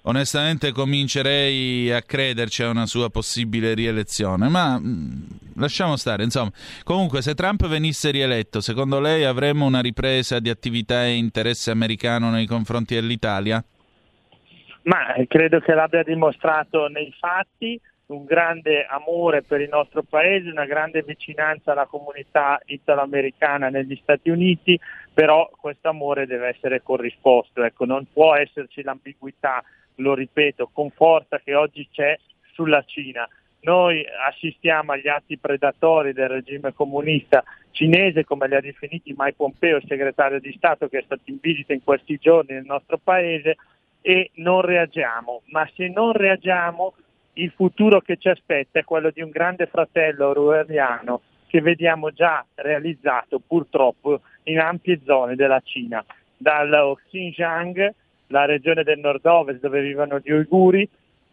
[0.06, 5.24] onestamente comincerei a crederci a una sua possibile rielezione, ma mm,
[5.56, 6.52] lasciamo stare, insomma.
[6.84, 12.30] Comunque, se Trump venisse rieletto, secondo lei avremmo una ripresa di attività e interesse americano
[12.30, 13.64] nei confronti dell'Italia?
[14.84, 20.50] Ma eh, credo che l'abbia dimostrato nei fatti un grande amore per il nostro paese,
[20.52, 24.80] una grande vicinanza alla comunità italoamericana negli Stati Uniti,
[25.12, 29.64] però questo amore deve essere corrisposto, ecco, non può esserci l'ambiguità
[29.96, 32.18] lo ripeto, con forza che oggi c'è
[32.54, 33.28] sulla Cina.
[33.62, 39.78] Noi assistiamo agli atti predatori del regime comunista cinese, come li ha definiti Mike Pompeo,
[39.78, 43.58] il segretario di Stato che è stato in visita in questi giorni nel nostro paese,
[44.02, 45.42] e non reagiamo.
[45.46, 46.94] Ma se non reagiamo,
[47.34, 52.46] il futuro che ci aspetta è quello di un grande fratello orwelliano che vediamo già
[52.56, 56.06] realizzato purtroppo in ampie zone della Cina,
[56.38, 57.94] dal Xinjiang
[58.28, 60.88] la regione del nord-ovest dove vivono gli uiguri,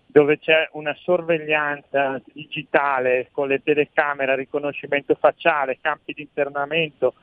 [0.07, 7.15] dove c'è una sorveglianza digitale con le telecamere, riconoscimento facciale, campi di internamento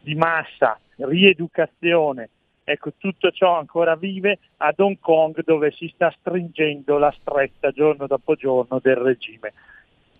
[0.00, 2.30] di massa, rieducazione.
[2.62, 8.06] Ecco, tutto ciò ancora vive ad Hong Kong dove si sta stringendo la stretta giorno
[8.06, 9.52] dopo giorno del regime.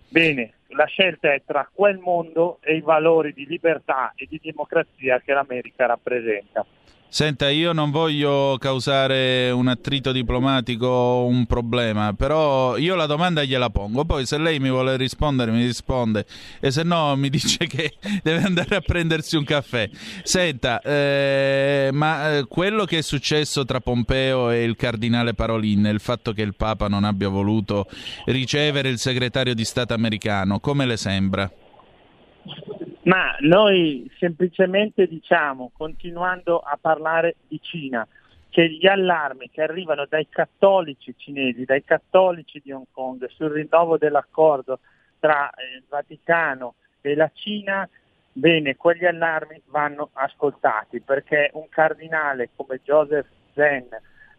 [0.09, 5.21] Bene, la scelta è tra quel mondo e i valori di libertà e di democrazia
[5.21, 6.65] che l'America rappresenta.
[7.09, 13.43] Senta, io non voglio causare un attrito diplomatico o un problema, però io la domanda
[13.45, 16.27] gliela pongo, poi se lei mi vuole rispondere mi risponde
[16.61, 19.89] e se no mi dice che deve andare a prendersi un caffè.
[20.23, 26.01] Senta, eh, ma eh, quello che è successo tra Pompeo e il cardinale Parolin, il
[26.01, 27.87] fatto che il Papa non abbia voluto
[28.27, 31.51] ricevere il segretario di Stato americano, come le sembra?
[33.07, 38.07] Ma noi semplicemente diciamo, continuando a parlare di Cina,
[38.49, 43.99] che gli allarmi che arrivano dai cattolici cinesi, dai cattolici di Hong Kong sul rinnovo
[43.99, 44.81] dell'accordo
[45.19, 47.89] tra il Vaticano e la Cina
[48.39, 53.87] Bene, quegli allarmi vanno ascoltati perché un cardinale come Joseph Zen,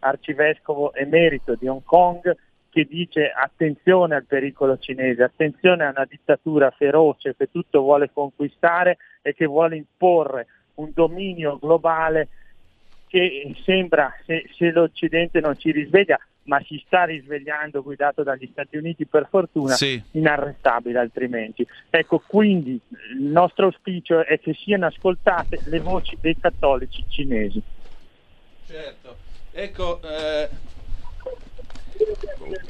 [0.02, 2.32] arcivescovo emerito di Hong Kong,
[2.78, 9.00] che dice attenzione al pericolo cinese, attenzione a una dittatura feroce che tutto vuole conquistare
[9.24, 12.28] e che vuole imporre un dominio globale
[13.08, 18.78] che sembra, se, se l'Occidente non ci risveglia, ma si sta risvegliando guidato dagli Stati
[18.78, 20.00] Uniti per fortuna, sì.
[20.12, 21.66] inarrestabile altrimenti.
[21.90, 22.80] Ecco, quindi
[23.18, 27.60] il nostro auspicio è che siano ascoltate le voci dei cattolici cinesi.
[28.68, 29.18] Certo,
[29.52, 30.76] ecco, eh,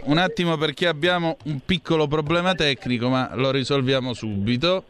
[0.04, 4.86] un attimo perché abbiamo un piccolo problema tecnico, ma lo risolviamo subito.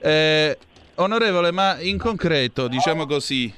[0.00, 0.56] Eh,
[0.96, 3.52] onorevole, ma in concreto, diciamo così,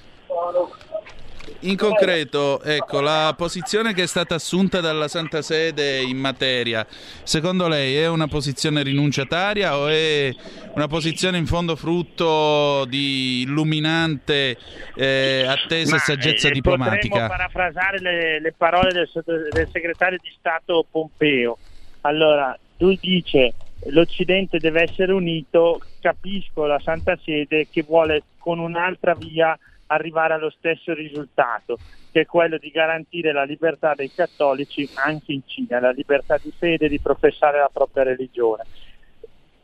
[1.61, 6.87] in concreto, ecco, la posizione che è stata assunta dalla Santa Sede in materia,
[7.23, 10.35] secondo lei è una posizione rinunciataria o è
[10.75, 14.57] una posizione in fondo frutto di illuminante
[14.95, 17.09] eh, attesa e saggezza eh, diplomatica?
[17.09, 19.09] Potremmo parafrasare le, le parole del,
[19.51, 21.59] del segretario di Stato Pompeo.
[22.03, 23.55] Allora, lui dice
[23.88, 30.51] l'Occidente deve essere unito, capisco la Santa Sede che vuole con un'altra via arrivare allo
[30.51, 31.79] stesso risultato,
[32.11, 36.53] che è quello di garantire la libertà dei cattolici anche in Cina, la libertà di
[36.57, 38.64] fede di professare la propria religione.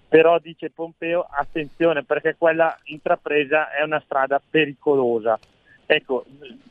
[0.08, 5.38] Però dice Pompeo, attenzione perché quella intrapresa è una strada pericolosa.
[5.86, 6.24] Ecco,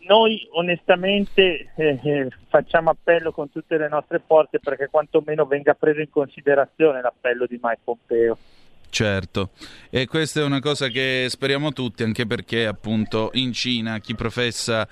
[0.07, 5.99] noi onestamente eh, eh, facciamo appello con tutte le nostre forze perché quantomeno venga preso
[5.99, 8.37] in considerazione l'appello di Mike Pompeo.
[8.91, 9.51] Certo,
[9.89, 14.85] e questa è una cosa che speriamo tutti, anche perché appunto in Cina chi professa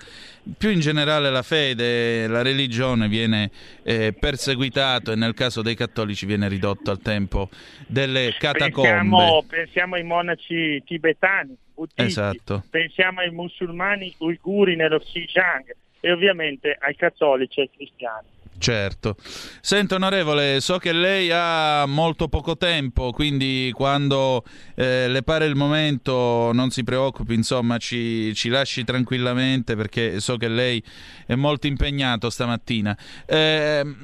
[0.58, 3.52] più in generale la fede, la religione viene
[3.84, 7.50] eh, perseguitato e nel caso dei cattolici viene ridotto al tempo
[7.88, 8.90] delle catacombe.
[8.90, 12.64] Pensiamo, pensiamo ai monaci tibetani, buddisti, esatto.
[12.70, 18.28] pensiamo ai musulmani uiguri nello Xinjiang e ovviamente ai cattolici e ai cristiani.
[18.60, 19.16] Certo.
[19.62, 24.44] Sento onorevole, so che lei ha molto poco tempo, quindi quando
[24.76, 30.36] eh, le pare il momento non si preoccupi, insomma ci, ci, lasci tranquillamente perché so
[30.36, 30.84] che lei
[31.26, 32.98] è molto impegnato stamattina.
[33.26, 33.96] Eh,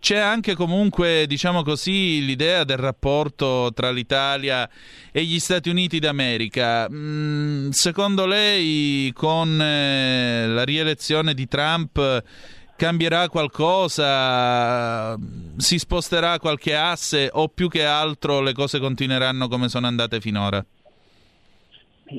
[0.00, 4.68] c'è anche comunque, diciamo così, l'idea del rapporto tra l'Italia
[5.12, 6.88] e gli Stati Uniti d'America.
[6.90, 12.24] Mm, secondo lei con eh, la rielezione di Trump
[12.82, 15.16] cambierà qualcosa,
[15.56, 20.64] si sposterà qualche asse o più che altro le cose continueranno come sono andate finora?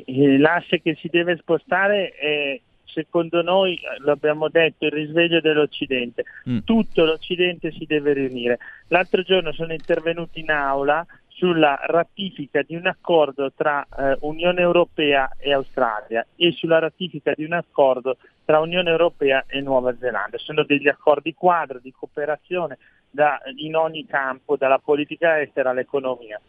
[0.06, 6.23] L'asse che si deve spostare è, secondo noi, l'abbiamo detto, il risveglio dell'Occidente.
[6.49, 6.60] Mm.
[6.60, 8.58] Tutto l'Occidente si deve riunire.
[8.88, 11.06] L'altro giorno sono intervenuti in aula
[11.43, 17.43] sulla ratifica di un accordo tra eh, Unione Europea e Australia e sulla ratifica di
[17.43, 20.38] un accordo tra Unione Europea e Nuova Zelanda.
[20.38, 22.77] Sono degli accordi quadro di cooperazione
[23.10, 26.39] da, in ogni campo, dalla politica estera all'economia.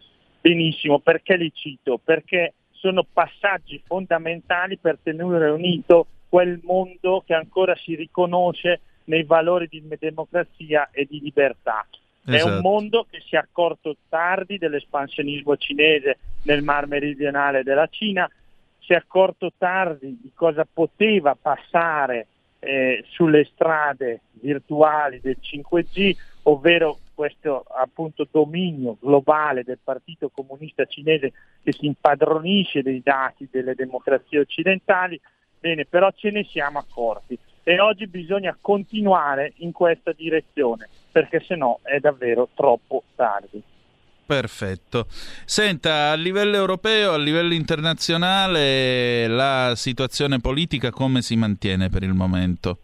[0.40, 1.98] Benissimo, perché li cito?
[1.98, 9.66] Perché sono passaggi fondamentali per tenere unito quel mondo che ancora si riconosce nei valori
[9.66, 11.85] di democrazia e di libertà.
[12.24, 12.38] Esatto.
[12.38, 12.68] È un esatto.
[12.68, 18.28] mondo che si è accorto tardi dell'espansionismo cinese nel mar meridionale della Cina,
[18.80, 22.26] si è accorto tardi di cosa poteva passare
[22.60, 31.32] eh, sulle strade virtuali del 5G, ovvero questo appunto dominio globale del Partito Comunista Cinese
[31.62, 35.20] che si impadronisce dei dati delle democrazie occidentali.
[35.58, 41.55] Bene, però ce ne siamo accorti e oggi bisogna continuare in questa direzione perché se
[41.55, 43.62] no è davvero troppo tardi.
[44.27, 45.07] Perfetto.
[45.44, 52.14] Senta, a livello europeo, a livello internazionale, la situazione politica come si mantiene per il
[52.14, 52.79] momento?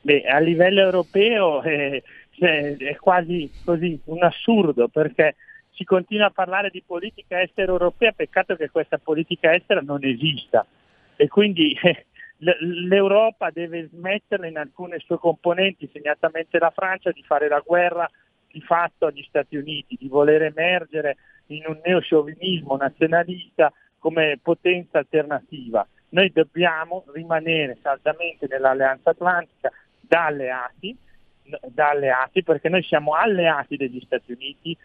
[0.00, 2.02] Beh, a livello europeo eh,
[2.40, 5.36] è quasi così un assurdo perché
[5.74, 10.66] si continua a parlare di politica estera europea, peccato che questa politica estera non esista
[11.14, 12.06] e quindi eh,
[12.42, 18.10] l'Europa deve smetterla in alcune sue componenti, segnatamente la Francia, di fare la guerra
[18.50, 25.86] di fatto agli Stati Uniti, di voler emergere in un neosciovinismo nazionalista come potenza alternativa.
[26.10, 30.96] Noi dobbiamo rimanere saldamente nell'alleanza atlantica da alleati,
[31.68, 34.76] da alleati perché noi siamo alleati degli Stati Uniti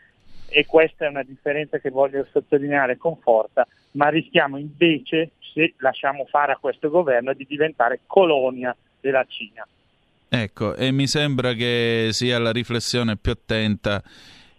[0.49, 6.25] e questa è una differenza che voglio sottolineare con forza, ma rischiamo invece, se lasciamo
[6.25, 9.67] fare a questo governo, di diventare colonia della Cina.
[10.29, 14.03] Ecco, e mi sembra che sia la riflessione più attenta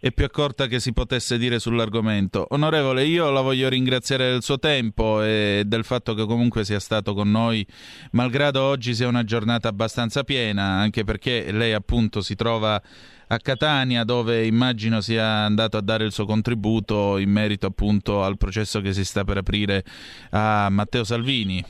[0.01, 2.46] e più accorta che si potesse dire sull'argomento.
[2.51, 7.14] Onorevole, io la voglio ringraziare del suo tempo e del fatto che comunque sia stato
[7.14, 7.66] con noi,
[8.12, 12.80] malgrado oggi sia una giornata abbastanza piena, anche perché lei appunto si trova
[13.30, 18.38] a Catania dove immagino sia andato a dare il suo contributo in merito appunto al
[18.38, 19.84] processo che si sta per aprire
[20.30, 21.62] a Matteo Salvini.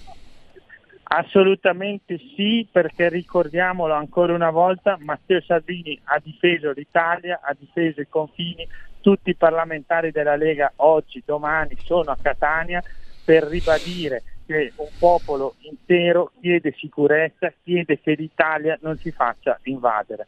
[1.10, 8.08] Assolutamente sì, perché ricordiamolo ancora una volta, Matteo Salvini ha difeso l'Italia, ha difeso i
[8.08, 8.68] confini,
[9.00, 12.82] tutti i parlamentari della Lega oggi, domani sono a Catania
[13.24, 20.26] per ribadire che un popolo intero chiede sicurezza, chiede che l'Italia non si faccia invadere.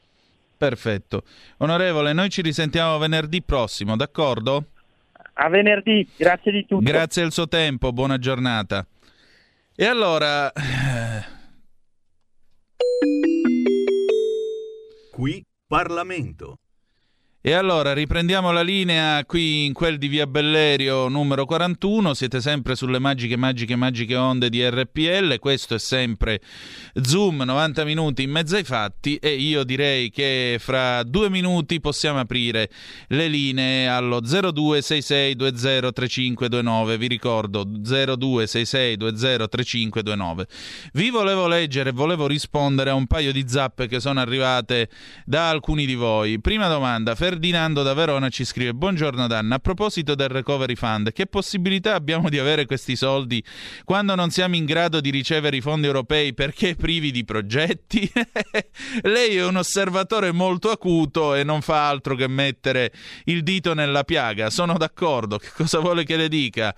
[0.56, 1.24] Perfetto.
[1.58, 4.64] Onorevole, noi ci risentiamo venerdì prossimo, d'accordo?
[5.34, 6.82] A venerdì, grazie di tutto.
[6.82, 8.86] Grazie del suo tempo, buona giornata.
[9.80, 10.52] E allora...
[15.10, 16.58] Qui Parlamento.
[17.42, 22.76] E allora riprendiamo la linea qui in quel di Via Bellerio numero 41, siete sempre
[22.76, 26.42] sulle magiche, magiche, magiche onde di RPL, questo è sempre
[27.00, 32.18] Zoom 90 minuti in mezzo ai fatti e io direi che fra due minuti possiamo
[32.18, 32.68] aprire
[33.06, 40.42] le linee allo 0266203529, vi ricordo 0266203529.
[40.92, 44.90] Vi volevo leggere volevo rispondere a un paio di zappe che sono arrivate
[45.24, 46.38] da alcuni di voi.
[46.38, 49.54] Prima domanda, Ferdinando da Verona ci scrive: Buongiorno Danna.
[49.54, 53.40] A proposito del recovery fund, che possibilità abbiamo di avere questi soldi
[53.84, 58.10] quando non siamo in grado di ricevere i fondi europei perché privi di progetti?
[59.02, 62.90] Lei è un osservatore molto acuto e non fa altro che mettere
[63.26, 64.50] il dito nella piaga.
[64.50, 65.38] Sono d'accordo.
[65.38, 66.74] Che cosa vuole che le dica?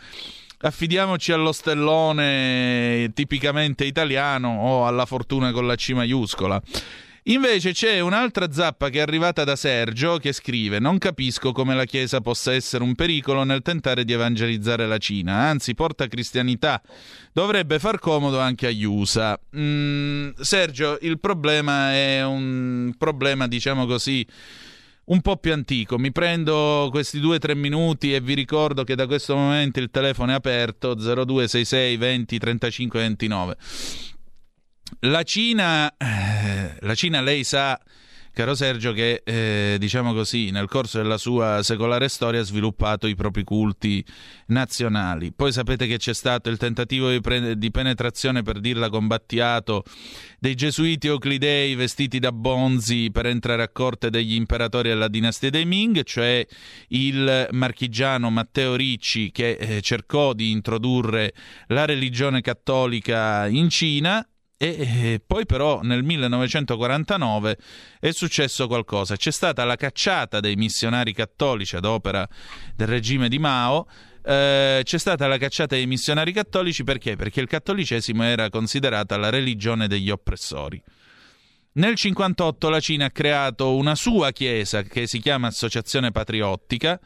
[0.65, 6.63] affidiamoci allo stellone tipicamente italiano o alla fortuna con la C maiuscola.
[7.27, 11.85] Invece c'è un'altra zappa che è arrivata da Sergio che scrive: Non capisco come la
[11.85, 16.83] Chiesa possa essere un pericolo nel tentare di evangelizzare la Cina, anzi porta cristianità.
[17.33, 19.39] Dovrebbe far comodo anche agli USA.
[19.57, 24.27] Mm, Sergio, il problema è un problema, diciamo così
[25.05, 25.99] un po' più antico.
[25.99, 29.91] Mi prendo questi due o tre minuti e vi ricordo che da questo momento il
[29.91, 33.57] telefono è aperto 0266 20 35 29.
[35.01, 37.81] La Cina, eh, la Cina, lei sa,
[38.33, 43.15] caro Sergio, che eh, diciamo così, nel corso della sua secolare storia ha sviluppato i
[43.15, 44.05] propri culti
[44.47, 45.33] nazionali.
[45.33, 49.83] Poi sapete che c'è stato il tentativo di, pre- di penetrazione, per dirla combattiato,
[50.39, 55.65] dei gesuiti euclidei vestiti da bonzi per entrare a corte degli imperatori della dinastia dei
[55.65, 56.47] Ming, cioè
[56.89, 61.33] il marchigiano Matteo Ricci che eh, cercò di introdurre
[61.69, 64.25] la religione cattolica in Cina
[64.65, 67.57] e poi però nel 1949
[67.99, 69.17] è successo qualcosa.
[69.17, 72.29] C'è stata la cacciata dei missionari cattolici ad opera
[72.77, 73.89] del regime di Mao.
[74.25, 77.17] Eh, c'è stata la cacciata dei missionari cattolici perché?
[77.17, 80.81] Perché il cattolicesimo era considerata la religione degli oppressori.
[81.75, 87.01] Nel 1958 la Cina ha creato una sua chiesa che si chiama Associazione Patriottica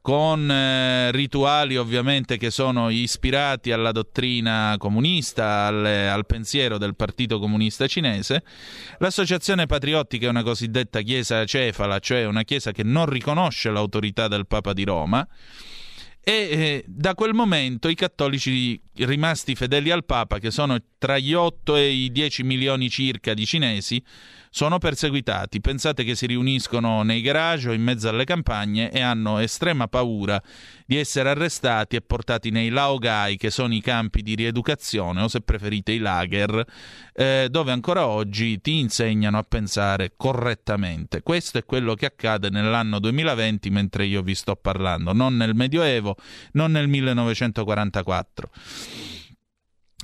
[0.00, 7.38] con eh, rituali ovviamente che sono ispirati alla dottrina comunista, al, al, pensiero del Partito
[7.38, 8.42] Comunista Cinese.
[8.98, 14.46] L'associazione patriottica è una cosiddetta chiesa cefala, cioè una chiesa che non riconosce l'autorità del
[14.46, 15.26] Papa di Roma.
[16.22, 21.32] E eh, da quel momento i cattolici rimasti fedeli al Papa, che sono tra gli
[21.32, 24.04] 8 e i 10 milioni circa di cinesi,
[24.50, 25.62] sono perseguitati.
[25.62, 30.42] Pensate che si riuniscono nei garage o in mezzo alle campagne e hanno estrema paura
[30.84, 35.40] di essere arrestati e portati nei laogai, che sono i campi di rieducazione o se
[35.40, 36.66] preferite i lager,
[37.14, 41.22] eh, dove ancora oggi ti insegnano a pensare correttamente.
[41.22, 46.16] Questo è quello che accade nell'anno 2020 mentre io vi sto parlando, non nel Medioevo,
[46.52, 48.50] non nel 1944.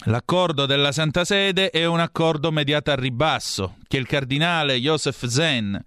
[0.08, 5.82] L'accordo della Santa Sede è un accordo mediato a ribasso che il cardinale Joseph Zen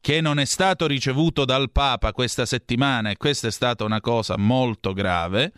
[0.00, 4.36] che non è stato ricevuto dal Papa questa settimana e questa è stata una cosa
[4.36, 5.52] molto grave.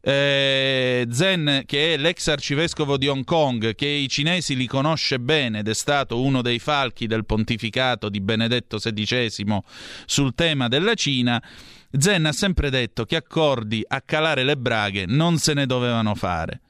[0.00, 5.58] Eh, Zen, che è l'ex arcivescovo di Hong Kong, che i cinesi li conosce bene
[5.58, 9.60] ed è stato uno dei falchi del pontificato di Benedetto XVI
[10.06, 11.42] sul tema della Cina,
[11.90, 16.60] Zen ha sempre detto che accordi a calare le braghe non se ne dovevano fare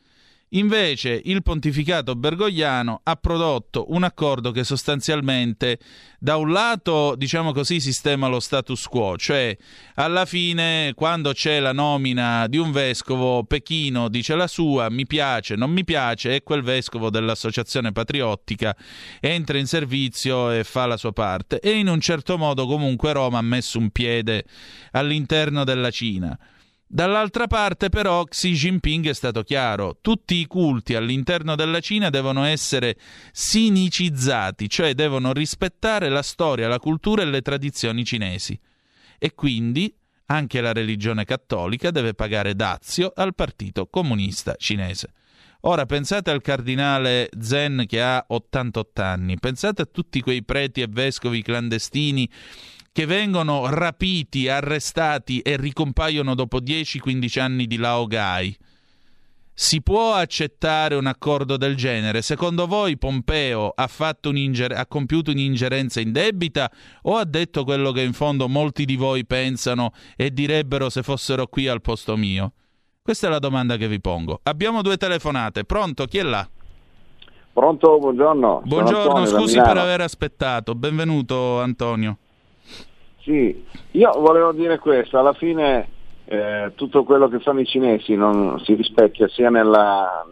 [0.55, 5.79] Invece il pontificato bergogliano ha prodotto un accordo che sostanzialmente
[6.19, 9.57] da un lato, diciamo così, sistema lo status quo, cioè
[9.95, 15.55] alla fine quando c'è la nomina di un vescovo, Pechino dice la sua, mi piace,
[15.55, 18.77] non mi piace, e quel vescovo dell'associazione patriottica
[19.21, 21.61] entra in servizio e fa la sua parte.
[21.61, 24.45] E in un certo modo comunque Roma ha messo un piede
[24.91, 26.37] all'interno della Cina.
[26.93, 32.43] Dall'altra parte però Xi Jinping è stato chiaro, tutti i culti all'interno della Cina devono
[32.43, 32.97] essere
[33.31, 38.59] sinicizzati, cioè devono rispettare la storia, la cultura e le tradizioni cinesi.
[39.21, 39.95] E quindi
[40.27, 45.13] anche la religione cattolica deve pagare dazio al Partito Comunista Cinese.
[45.61, 50.89] Ora pensate al cardinale Zen che ha 88 anni, pensate a tutti quei preti e
[50.89, 52.29] vescovi clandestini
[53.01, 58.55] che vengono rapiti, arrestati e ricompaiono dopo 10-15 anni di Laogai.
[59.55, 62.21] Si può accettare un accordo del genere?
[62.21, 66.71] Secondo voi Pompeo ha, ha, compiuto un'ingerenza indebita
[67.05, 71.47] o ha detto quello che in fondo molti di voi pensano e direbbero se fossero
[71.47, 72.53] qui al posto mio?
[73.01, 74.41] Questa è la domanda che vi pongo.
[74.43, 75.65] Abbiamo due telefonate.
[75.65, 76.05] Pronto?
[76.05, 76.47] Chi è là?
[77.55, 78.61] Pronto, buongiorno.
[78.63, 80.75] Buongiorno, Antonio, scusi per aver aspettato.
[80.75, 82.19] Benvenuto Antonio.
[83.31, 85.87] Sì, io volevo dire questo, alla fine
[86.25, 90.27] eh, tutto quello che fanno i cinesi non si rispecchia sia nella,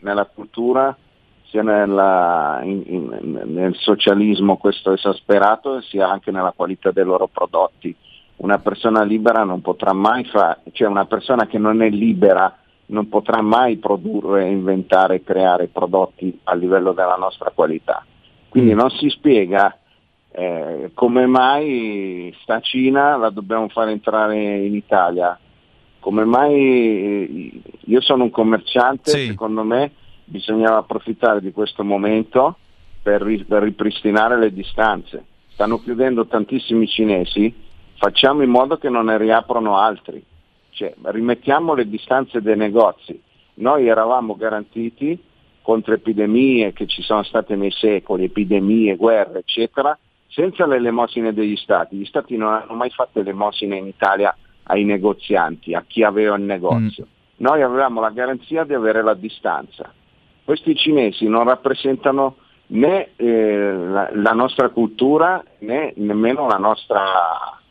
[0.00, 0.96] nella cultura
[1.44, 7.94] sia nella, in, in, nel socialismo questo esasperato sia anche nella qualità dei loro prodotti.
[8.38, 12.52] Una persona libera non potrà mai fare, cioè una persona che non è libera
[12.86, 18.04] non potrà mai produrre, inventare, creare prodotti a livello della nostra qualità.
[18.48, 18.76] Quindi mm.
[18.76, 19.76] non si spiega
[20.32, 25.38] eh, come mai sta Cina la dobbiamo far entrare in Italia?
[25.98, 29.26] Come mai eh, io sono un commerciante, sì.
[29.26, 29.92] secondo me
[30.24, 32.56] bisognava approfittare di questo momento
[33.02, 35.24] per, ri- per ripristinare le distanze.
[35.48, 37.52] Stanno chiudendo tantissimi cinesi,
[37.96, 40.24] facciamo in modo che non ne riaprono altri.
[40.70, 43.20] Cioè, rimettiamo le distanze dei negozi.
[43.54, 45.20] Noi eravamo garantiti
[45.60, 49.98] contro epidemie che ci sono state nei secoli, epidemie, guerre, eccetera,
[50.30, 51.96] senza le elemosine degli stati.
[51.96, 56.42] Gli stati non hanno mai fatto elemosine in Italia ai negozianti, a chi aveva il
[56.42, 57.04] negozio.
[57.04, 57.18] Mm.
[57.36, 59.92] Noi avevamo la garanzia di avere la distanza.
[60.44, 62.36] Questi cinesi non rappresentano
[62.68, 67.02] né eh, la, la, nostra cultura né nemmeno la nostra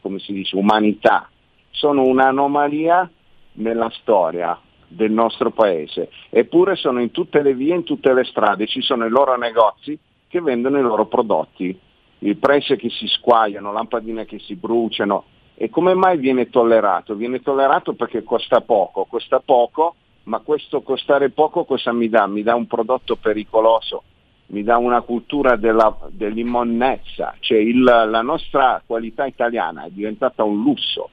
[0.01, 1.29] dice, umanità.
[1.69, 3.09] Sono un'anomalia
[3.53, 8.65] nella storia del nostro paese, eppure sono in tutte le vie, in tutte le strade,
[8.65, 9.97] ci sono i loro negozi
[10.27, 11.79] che vendono i loro prodotti
[12.19, 15.23] il presse che si squagliano, lampadine che si bruciano.
[15.55, 17.15] E come mai viene tollerato?
[17.15, 22.27] Viene tollerato perché costa poco, costa poco, ma questo costare poco cosa mi dà?
[22.27, 24.03] Mi dà un prodotto pericoloso,
[24.47, 30.61] mi dà una cultura della, dell'immonnezza, cioè il, la nostra qualità italiana è diventata un
[30.61, 31.09] lusso.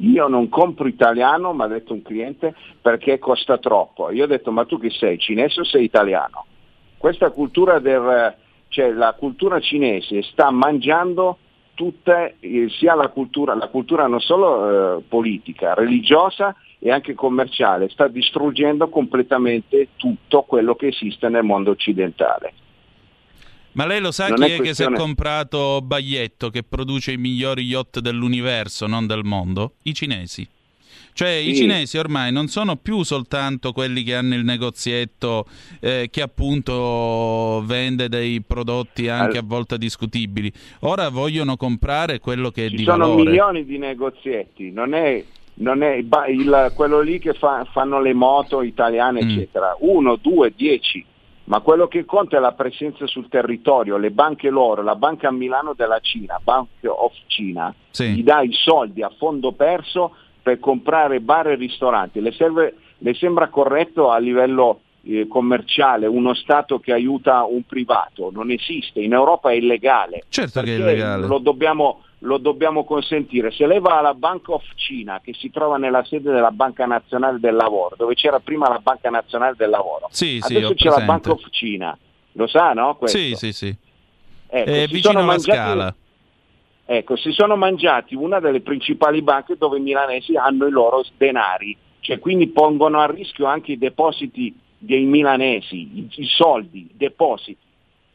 [0.00, 4.12] Io non compro italiano, mi ha detto un cliente, perché costa troppo.
[4.12, 6.44] Io ho detto, ma tu che sei, cinese o sei italiano?
[6.96, 8.32] Questa cultura del,
[8.68, 11.38] cioè la cultura cinese sta mangiando
[11.74, 17.88] tutte, eh, sia la cultura, la cultura non solo eh, politica, religiosa e anche commerciale,
[17.88, 22.52] sta distruggendo completamente tutto quello che esiste nel mondo occidentale.
[23.72, 24.90] Ma lei lo sa non chi è, è questione...
[24.90, 29.74] che si è comprato Baglietto che produce i migliori yacht dell'universo, non del mondo?
[29.82, 30.48] I cinesi.
[31.18, 31.50] Cioè sì.
[31.50, 35.46] i cinesi ormai non sono più soltanto quelli che hanno il negozietto
[35.80, 40.52] eh, che appunto vende dei prodotti anche a volte discutibili,
[40.82, 43.10] ora vogliono comprare quello che è Ci di sono valore.
[43.10, 45.94] Ci sono milioni di negozietti, non è, non è
[46.28, 49.28] il, quello lì che fa, fanno le moto italiane mm.
[49.28, 51.04] eccetera, uno, due, dieci
[51.46, 55.32] ma quello che conta è la presenza sul territorio, le banche loro, la banca a
[55.32, 58.10] Milano della Cina, Bank of Cina, sì.
[58.10, 60.12] gli dà i soldi a fondo perso
[60.42, 62.20] per comprare bar e ristoranti.
[62.20, 68.30] Le, serve, le sembra corretto a livello eh, commerciale uno Stato che aiuta un privato?
[68.32, 70.24] Non esiste, in Europa è illegale.
[70.28, 71.26] Certo che è illegale.
[71.26, 73.50] Lo dobbiamo, lo dobbiamo consentire.
[73.50, 77.38] Se lei va alla Bank of China, che si trova nella sede della Banca Nazionale
[77.38, 81.00] del Lavoro, dove c'era prima la Banca Nazionale del Lavoro, sì, adesso sì, c'è la
[81.00, 81.96] Bank of China,
[82.32, 82.96] lo sa, no?
[82.96, 83.18] Questo?
[83.18, 83.76] Sì, sì, sì.
[84.50, 85.58] Ecco, è vicino alla mangiati...
[85.58, 85.94] scala.
[86.90, 91.76] Ecco, si sono mangiati una delle principali banche dove i milanesi hanno i loro denari,
[92.00, 97.58] cioè quindi pongono a rischio anche i depositi dei milanesi, i, soldi, i depositi.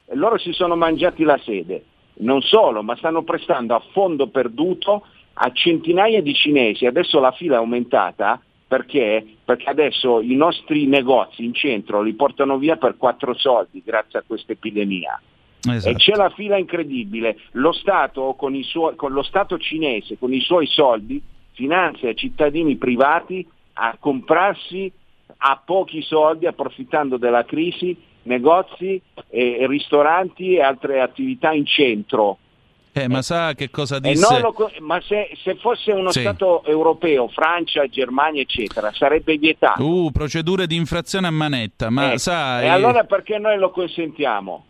[0.08, 1.84] E loro si sono mangiati la sede.
[2.16, 7.58] Non solo, ma stanno prestando a fondo perduto a centinaia di cinesi, adesso la fila
[7.58, 9.24] è aumentata perché?
[9.46, 14.24] Perché adesso i nostri negozi in centro li portano via per quattro soldi grazie a
[14.26, 15.22] questa epidemia.
[15.70, 15.96] Esatto.
[15.96, 17.38] E c'è la fila incredibile.
[17.52, 21.22] Lo Stato, con, suoi, con lo Stato cinese, con i suoi soldi,
[21.54, 24.92] finanzia i cittadini privati a comprarsi
[25.46, 32.38] a pochi soldi, approfittando della crisi, negozi, e ristoranti e altre attività in centro.
[32.96, 34.40] Eh, ma sa che cosa disse?
[34.40, 36.20] Lo, ma se, se, fosse uno sì.
[36.20, 39.84] Stato europeo, Francia, Germania, eccetera, sarebbe vietato.
[39.84, 42.62] Uh, procedure di infrazione a manetta, ma eh, sa...
[42.62, 44.66] E allora perché noi lo consentiamo?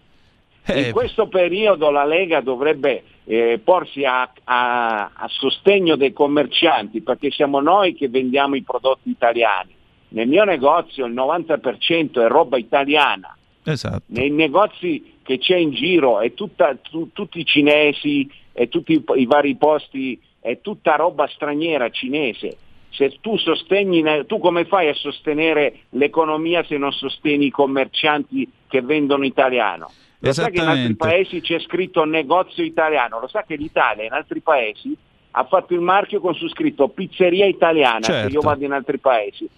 [0.66, 0.82] Eh.
[0.82, 7.32] In questo periodo la Lega dovrebbe eh, porsi a, a, a, sostegno dei commercianti perché
[7.32, 9.74] siamo noi che vendiamo i prodotti italiani.
[10.10, 13.36] Nel mio negozio il 90% è roba italiana.
[13.64, 14.04] Esatto.
[14.08, 19.04] Nei negozi che c'è in giro è tutta, tu, tutti i cinesi e tutti i,
[19.16, 22.58] i vari posti, è tutta roba straniera cinese
[22.96, 28.82] se tu sostegni, tu come fai a sostenere l'economia se non sostieni i commercianti che
[28.82, 29.92] vendono italiano?
[30.26, 34.14] Lo sa che in altri paesi c'è scritto negozio italiano, lo sa che l'Italia in
[34.14, 34.96] altri paesi
[35.32, 38.30] ha fatto il marchio con su scritto pizzeria italiana, certo.
[38.30, 39.50] se io vado in altri paesi.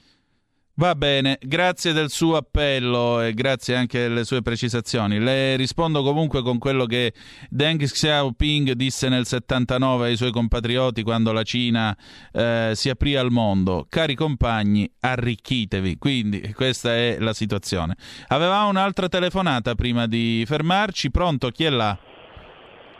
[0.77, 5.19] Va bene, grazie del suo appello e grazie anche delle sue precisazioni.
[5.19, 7.13] Le rispondo comunque con quello che
[7.49, 11.95] Deng Xiaoping disse nel 79 ai suoi compatrioti quando la Cina
[12.29, 13.85] eh, si aprì al mondo.
[13.87, 15.97] Cari compagni, arricchitevi.
[15.97, 17.95] Quindi questa è la situazione.
[18.27, 21.09] Avevamo un'altra telefonata prima di fermarci.
[21.09, 21.51] Pronto?
[21.51, 21.97] Chi è là?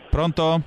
[0.08, 0.62] Pronto?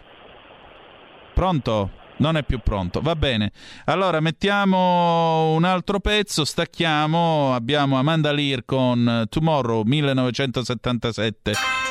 [1.33, 1.98] Pronto?
[2.19, 3.01] Non è più pronto.
[3.01, 3.51] Va bene.
[3.85, 7.53] Allora mettiamo un altro pezzo, stacchiamo.
[7.53, 11.88] Abbiamo Amanda Lear con Tomorrow 1977.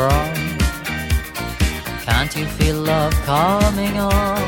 [0.00, 0.28] from?
[2.06, 4.44] Can't you feel love coming on?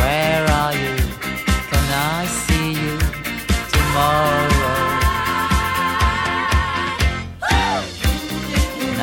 [0.00, 0.94] Where are you?
[1.70, 1.86] Can
[2.18, 2.94] I see you
[3.74, 4.78] tomorrow?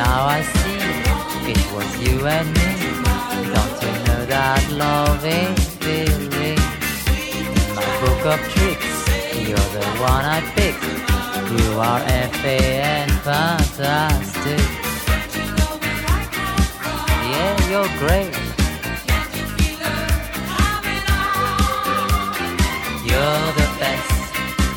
[0.02, 0.82] Now I see
[1.54, 2.70] it was you and me.
[3.54, 6.60] Don't you know that love is feeling?
[7.38, 8.96] In my book of tricks,
[9.48, 10.83] you're the one I picked.
[11.56, 14.58] You are FA and fantastic.
[17.30, 18.34] Yeah, you're great.
[23.06, 24.10] You're the best.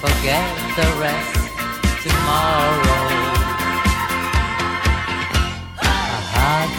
[0.04, 0.48] Forget
[0.78, 1.34] the rest.
[2.04, 3.06] Tomorrow.
[5.82, 5.96] A
[6.34, 6.72] hard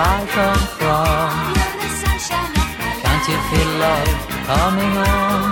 [0.00, 1.58] I come from.
[3.02, 5.47] Can't you feel love coming on?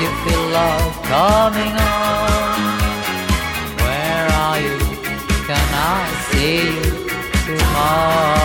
[0.00, 2.78] you feel love coming on?
[3.82, 4.78] Where are you?
[5.48, 8.37] Can I see you tomorrow?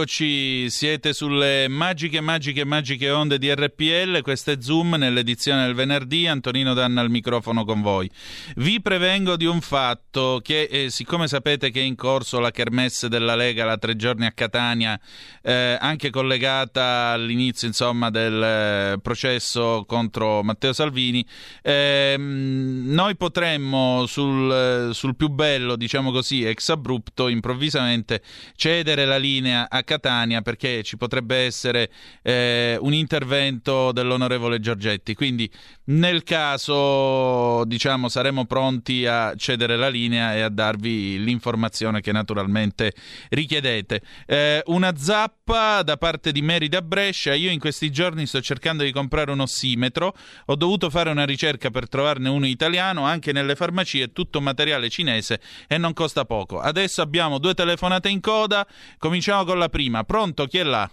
[0.00, 6.26] Rieccoci, siete sulle magiche, magiche, magiche onde di RPL, questo è Zoom nell'edizione del venerdì,
[6.26, 8.10] Antonino Danna al microfono con voi.
[8.56, 13.10] Vi prevengo di un fatto che, eh, siccome sapete che è in corso la kermesse
[13.10, 14.98] della Lega la tre giorni a Catania,
[15.42, 21.22] eh, anche collegata all'inizio insomma, del eh, processo contro Matteo Salvini,
[21.60, 28.22] ehm, noi potremmo sul, sul più bello, diciamo così, ex abrupto, improvvisamente
[28.56, 31.90] cedere la linea a Catania perché ci potrebbe essere
[32.22, 35.14] eh, un intervento dell'onorevole Giorgetti.
[35.14, 35.50] Quindi
[35.86, 42.92] nel caso diciamo saremo pronti a cedere la linea e a darvi l'informazione che naturalmente
[43.30, 44.00] richiedete.
[44.26, 47.34] Eh, una zappa da parte di Merida Brescia.
[47.34, 50.14] Io in questi giorni sto cercando di comprare un ossimetro.
[50.46, 53.04] Ho dovuto fare una ricerca per trovarne uno italiano.
[53.04, 56.60] Anche nelle farmacie tutto materiale cinese e non costa poco.
[56.60, 58.64] Adesso abbiamo due telefonate in coda.
[58.98, 59.78] Cominciamo con la prima.
[60.04, 60.44] Pronto?
[60.46, 60.88] Chi è là?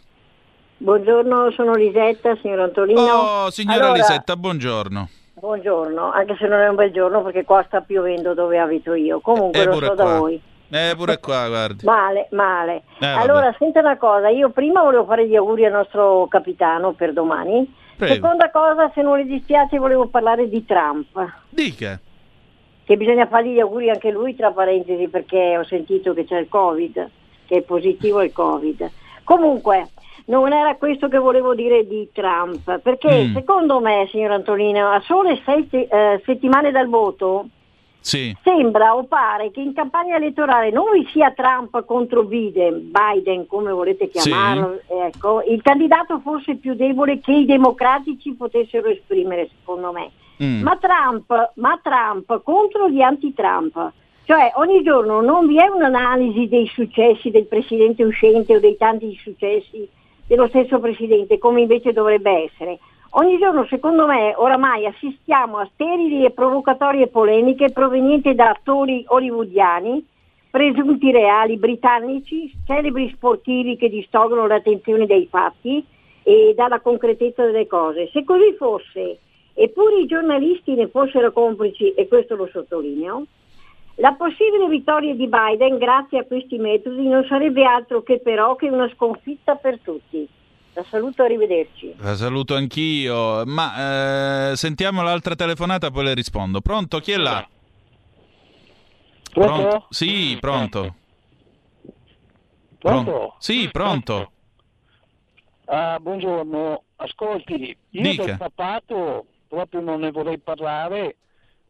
[0.79, 3.01] Buongiorno, sono Lisetta, signor Antonino.
[3.01, 5.09] Oh, signora allora, Lisetta, buongiorno.
[5.33, 9.19] Buongiorno, anche se non è un bel giorno perché qua sta piovendo dove abito io.
[9.19, 9.95] Comunque eh, lo so qua.
[9.95, 10.41] da voi.
[10.69, 11.83] Eh, pure qua, guardi.
[11.83, 12.83] Male, male.
[12.99, 17.11] Eh, allora, senta una cosa, io prima volevo fare gli auguri al nostro capitano per
[17.11, 17.73] domani.
[17.97, 18.13] Prego.
[18.13, 21.07] Seconda cosa, se non le dispiace, volevo parlare di Trump.
[21.49, 21.99] Dica.
[22.83, 26.47] Che bisogna fargli gli auguri anche lui, tra parentesi, perché ho sentito che c'è il
[26.47, 27.09] Covid
[27.47, 28.91] che è positivo il Covid.
[29.23, 29.89] Comunque,
[30.25, 33.33] non era questo che volevo dire di Trump, perché mm.
[33.33, 37.47] secondo me, signor Antonino, a sole sei eh, settimane dal voto,
[37.99, 38.35] sì.
[38.43, 43.71] sembra o pare che in campagna elettorale non vi sia Trump contro Biden, Biden come
[43.71, 44.93] volete chiamarlo, sì.
[44.93, 50.11] ecco, il candidato forse più debole che i democratici potessero esprimere, secondo me.
[50.43, 50.61] Mm.
[50.61, 53.91] Ma, Trump, ma Trump contro gli anti-Trump
[54.27, 59.17] cioè ogni giorno non vi è un'analisi dei successi del presidente uscente o dei tanti
[59.23, 59.87] successi
[60.27, 62.77] dello stesso presidente, come invece dovrebbe essere.
[63.11, 70.05] Ogni giorno, secondo me, oramai assistiamo a sterili e provocatorie polemiche provenienti da attori hollywoodiani,
[70.49, 75.81] presunti reali britannici, celebri sportivi che distolgono l'attenzione dai fatti
[76.23, 78.09] e dalla concretezza delle cose.
[78.11, 79.19] Se così fosse,
[79.53, 83.25] eppure i giornalisti ne fossero complici, e questo lo sottolineo,
[83.99, 88.69] la possibile vittoria di Biden grazie a questi metodi non sarebbe altro che però che
[88.69, 90.27] una sconfitta per tutti.
[90.73, 91.95] La saluto, arrivederci.
[91.97, 96.61] La saluto anch'io, ma eh, sentiamo l'altra telefonata, poi le rispondo.
[96.61, 96.99] Pronto?
[96.99, 97.47] Chi è là?
[99.31, 99.53] Pronto?
[99.53, 99.85] pronto?
[99.89, 100.95] Sì, pronto.
[102.77, 103.11] Pronto?
[103.11, 103.35] pronto?
[103.39, 104.31] Sì, pronto.
[105.65, 108.23] Ah, buongiorno, ascolti, io Dica.
[108.23, 111.15] del papato proprio non ne vorrei parlare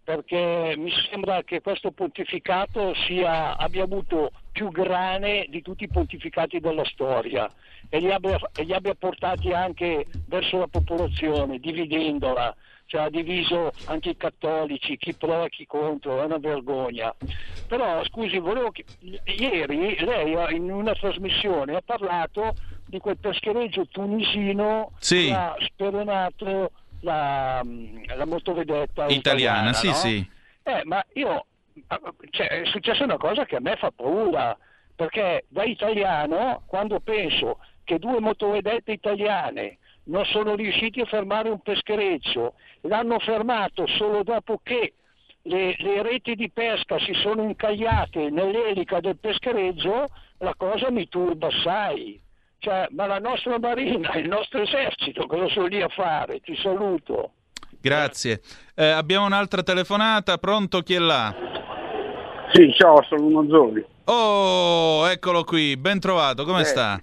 [0.08, 6.62] perché mi sembra che questo pontificato sia, abbia avuto più grane di tutti i pontificati
[6.62, 7.52] della storia
[7.90, 12.56] e li, abbia, e li abbia portati anche verso la popolazione, dividendola,
[12.86, 17.14] cioè ha diviso anche i cattolici, chi pro e chi contro, è una vergogna.
[17.68, 18.86] Però scusi, volevo che...
[19.02, 22.56] ieri lei in una trasmissione ha parlato
[22.86, 25.26] di quel peschereggio tunisino sì.
[25.26, 26.72] che ha speronato
[27.08, 27.62] la,
[28.16, 29.94] la motovedetta italiana, italiana sì, no?
[29.94, 30.30] sì.
[30.64, 31.46] Eh, ma io,
[32.32, 34.58] cioè, è successa una cosa che a me fa paura,
[34.94, 41.62] perché da italiano, quando penso che due motovedette italiane non sono riusciti a fermare un
[41.62, 44.94] peschereccio, l'hanno fermato solo dopo che
[45.44, 50.08] le, le, reti di pesca si sono incagliate nell'elica del peschereggio,
[50.40, 52.20] la cosa mi turba assai.
[52.60, 56.40] Cioè, ma la nostra marina, il nostro esercito, cosa sono lì a fare?
[56.40, 57.32] Ti saluto.
[57.80, 58.42] Grazie.
[58.76, 61.34] Eh, abbiamo un'altra telefonata, pronto chi è là?
[62.54, 63.86] Sì, ciao, sono Mazzoli.
[64.06, 67.02] Oh, eccolo qui, ben trovato, come eh, sta?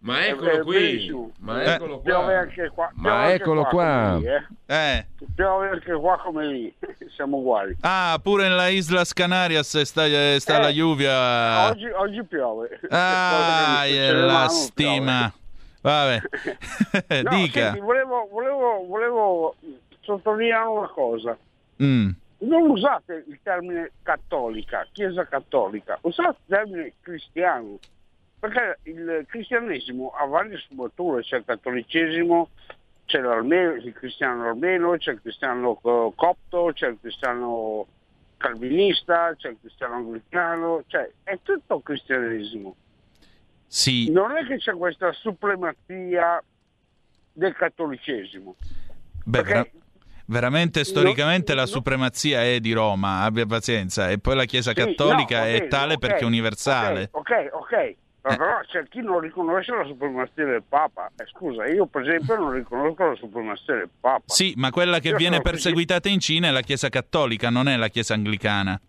[0.00, 2.38] Ma eccolo eh, qui, ma eh, eccolo qua.
[2.38, 2.90] Anche qua.
[2.94, 4.16] Ma eccolo qua.
[4.16, 4.44] Lì, eh.
[4.66, 5.06] eh.
[5.34, 6.76] Piove anche qua come lì,
[7.16, 7.76] siamo uguali.
[7.80, 10.04] Ah, pure nella Islas Canarias sta,
[10.38, 11.68] sta eh, la lluvia.
[11.70, 12.80] Oggi, oggi piove.
[12.90, 15.32] Ah, la stima.
[15.80, 16.20] Vabbè,
[17.22, 17.60] no, dica.
[17.60, 19.56] Senti, volevo, volevo, volevo,
[20.00, 21.36] sottolineare una cosa.
[21.82, 22.10] Mm.
[22.40, 27.78] Non usate il termine cattolica, chiesa cattolica, usate il termine cristiano
[28.38, 32.50] perché il cristianesimo ha varie sfumature, c'è il cattolicesimo,
[33.04, 37.86] c'è il cristiano armeno, c'è il cristiano copto, c'è il cristiano
[38.36, 42.76] calvinista, c'è il cristiano anglicano, cioè è tutto cristianesimo.
[43.66, 44.10] Sì.
[44.10, 46.42] Non è che c'è questa supremazia
[47.32, 48.54] del cattolicesimo.
[49.24, 49.66] Beh, vera-
[50.26, 54.76] veramente storicamente no, la supremazia è di Roma, abbia pazienza, e poi la Chiesa sì,
[54.76, 57.08] cattolica no, è tale okay, perché è universale.
[57.10, 57.96] Ok, ok, ok
[58.36, 61.10] Però c'è chi non riconosce la supremazia del Papa.
[61.16, 64.22] Eh, scusa, io per esempio non riconosco la supremazia del Papa.
[64.26, 67.76] Sì, ma quella che Io viene perseguitata in Cina è la Chiesa cattolica, non è
[67.76, 68.80] la Chiesa anglicana.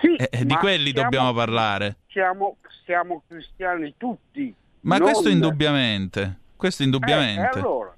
[0.00, 1.96] Sì, Eh, eh, di quelli siamo- dobbiamo parlare.
[2.08, 4.54] Siamo, siamo cristiani tutti.
[4.82, 6.38] Ma non- questo indubbiamente.
[6.56, 7.40] Questo Eh, indubbiamente.
[7.58, 7.94] e allora?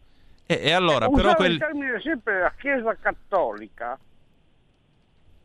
[0.47, 1.53] E, e allora, Eh, però quel...
[1.53, 3.99] il termine sempre la Chiesa cattolica,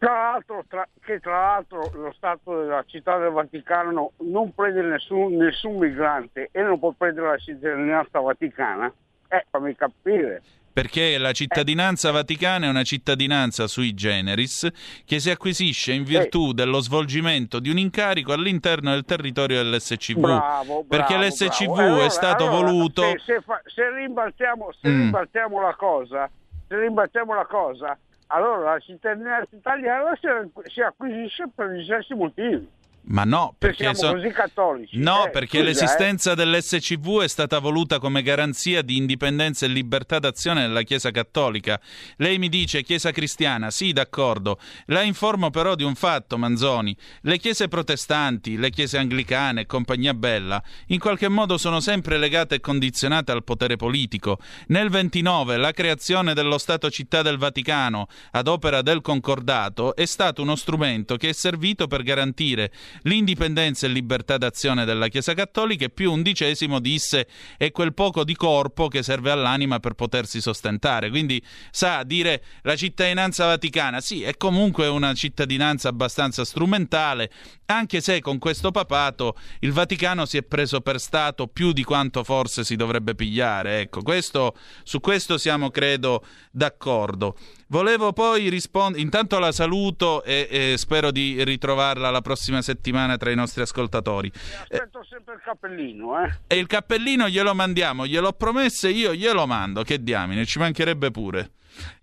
[0.01, 5.35] tra l'altro, tra- che tra l'altro lo Stato della Città del Vaticano non prende nessun,
[5.35, 8.91] nessun migrante e non può prendere la cittadinanza vaticana,
[9.27, 10.41] eh, fammi capire.
[10.73, 14.67] Perché la cittadinanza vaticana è una cittadinanza sui generis
[15.05, 20.17] che si acquisisce in virtù dello svolgimento di un incarico all'interno del territorio dell'SCV.
[20.19, 21.79] Bravo, perché bravo, l'SCV bravo.
[21.81, 23.01] E allora- è stato allora, voluto.
[23.03, 24.99] Se, se fa- se rimbalziamo, se Mm.
[25.01, 26.29] rimbalziamo la cosa,
[26.67, 27.97] se rimbalziamo la cosa,
[28.31, 30.27] allora la cittadinanza italiana si,
[30.69, 32.69] si acquisisce per gli stessi motivi.
[33.03, 34.97] Ma no, perché siamo so- così cattolici.
[34.97, 40.19] No, Eh, perché scusa, l'esistenza dell'SCV è stata voluta come garanzia di indipendenza e libertà
[40.19, 41.79] d'azione della Chiesa Cattolica.
[42.17, 44.59] Lei mi dice Chiesa Cristiana, sì, d'accordo.
[44.85, 46.95] La informo però di un fatto, Manzoni.
[47.21, 52.55] Le chiese protestanti, le chiese anglicane e compagnia bella, in qualche modo sono sempre legate
[52.55, 54.39] e condizionate al potere politico.
[54.67, 60.41] Nel 29 la creazione dello Stato Città del Vaticano ad opera del Concordato è stato
[60.41, 62.71] uno strumento che è servito per garantire
[63.03, 67.27] l'indipendenza e libertà d'azione della Chiesa Cattolica e più undicesimo disse
[67.57, 71.09] è quel poco di corpo che serve all'anima per potersi sostentare.
[71.09, 77.29] Quindi sa dire la cittadinanza vaticana, sì, è comunque una cittadinanza abbastanza strumentale,
[77.75, 82.23] anche se con questo papato il Vaticano si è preso per Stato più di quanto
[82.23, 83.79] forse si dovrebbe pigliare.
[83.81, 87.35] Ecco, questo, su questo siamo credo d'accordo.
[87.67, 93.31] Volevo poi rispondere, intanto la saluto e, e spero di ritrovarla la prossima settimana tra
[93.31, 94.29] i nostri ascoltatori.
[94.33, 96.37] Aspetto sempre il cappellino, eh.
[96.47, 101.11] E il cappellino glielo mandiamo, gliel'ho promesso e io glielo mando, che diamine, ci mancherebbe
[101.11, 101.51] pure.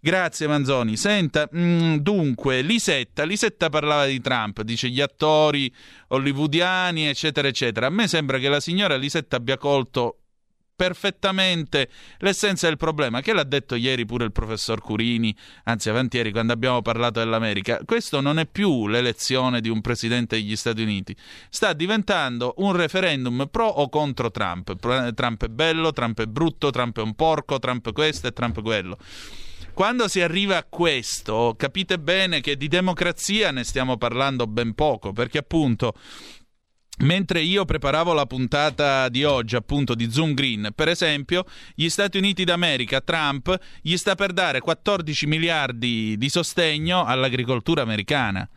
[0.01, 0.97] Grazie Manzoni.
[0.97, 5.73] Senta, mm, dunque, Lisetta, Lisetta parlava di Trump, dice gli attori
[6.09, 7.87] hollywoodiani, eccetera, eccetera.
[7.87, 10.19] A me sembra che la signora Lisetta abbia colto
[10.79, 11.89] perfettamente
[12.19, 16.53] l'essenza del problema, che l'ha detto ieri pure il professor Curini, anzi avanti ieri quando
[16.53, 17.81] abbiamo parlato dell'America.
[17.85, 21.17] Questo non è più l'elezione di un presidente degli Stati Uniti,
[21.51, 24.77] sta diventando un referendum pro o contro Trump.
[25.15, 28.97] Trump è bello, Trump è brutto, Trump è un porco, Trump questo e Trump quello.
[29.79, 35.13] Quando si arriva a questo, capite bene che di democrazia ne stiamo parlando ben poco,
[35.13, 35.95] perché appunto
[37.05, 41.45] Mentre io preparavo la puntata di oggi, appunto di Zoom Green, per esempio,
[41.77, 48.49] gli Stati Uniti d'America, Trump, gli sta per dare 14 miliardi di sostegno all'agricoltura americana.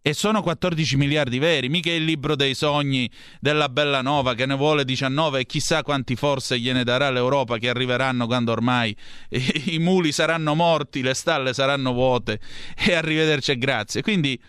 [0.00, 4.84] E sono 14 miliardi veri, mica il libro dei sogni della Bellanova che ne vuole
[4.84, 8.96] 19 e chissà quanti forse gliene darà l'Europa che arriveranno quando ormai
[9.66, 12.40] i muli saranno morti, le stalle saranno vuote
[12.76, 14.02] e arrivederci e grazie.
[14.02, 14.40] Quindi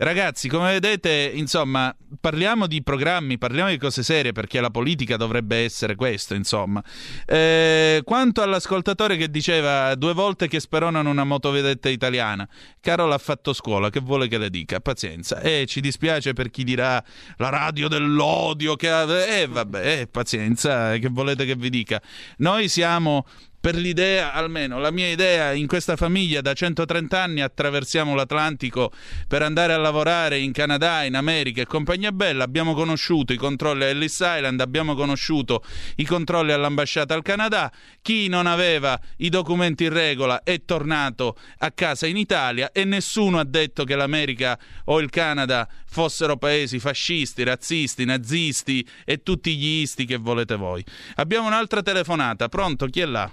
[0.00, 5.56] Ragazzi, come vedete, insomma, parliamo di programmi, parliamo di cose serie perché la politica dovrebbe
[5.64, 6.80] essere questo, insomma.
[7.26, 12.48] Eh, quanto all'ascoltatore che diceva due volte che speronano una motovedetta italiana,
[12.80, 14.78] Carol ha fatto scuola, che vuole che le dica?
[14.78, 15.40] Pazienza.
[15.40, 17.02] E eh, ci dispiace per chi dirà
[17.38, 19.40] la radio dell'odio, che.
[19.40, 22.00] Eh, vabbè, eh, pazienza, che volete che vi dica?
[22.36, 23.26] Noi siamo
[23.60, 28.92] per l'idea, almeno la mia idea, in questa famiglia da 130 anni attraversiamo l'Atlantico
[29.26, 32.44] per andare a lavorare in Canada, in America e compagnia bella.
[32.44, 35.64] Abbiamo conosciuto i controlli a Ellis Island, abbiamo conosciuto
[35.96, 37.72] i controlli all'ambasciata al Canada.
[38.00, 43.38] Chi non aveva i documenti in regola è tornato a casa in Italia e nessuno
[43.38, 49.80] ha detto che l'America o il Canada fossero paesi fascisti, razzisti, nazisti e tutti gli
[49.80, 50.84] isti che volete voi.
[51.16, 52.48] Abbiamo un'altra telefonata.
[52.48, 52.86] Pronto?
[52.86, 53.30] Chi è là?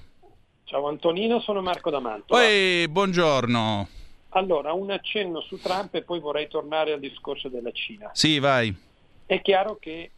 [0.66, 2.38] Ciao Antonino, sono Marco D'Amanto.
[2.40, 3.88] Ehi, buongiorno.
[4.30, 8.10] Allora, un accenno su Trump e poi vorrei tornare al discorso della Cina.
[8.14, 8.76] Sì, vai.
[9.26, 10.12] È chiaro che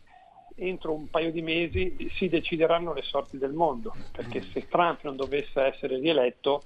[0.56, 5.16] entro un paio di mesi si decideranno le sorti del mondo, perché se Trump non
[5.16, 6.64] dovesse essere rieletto,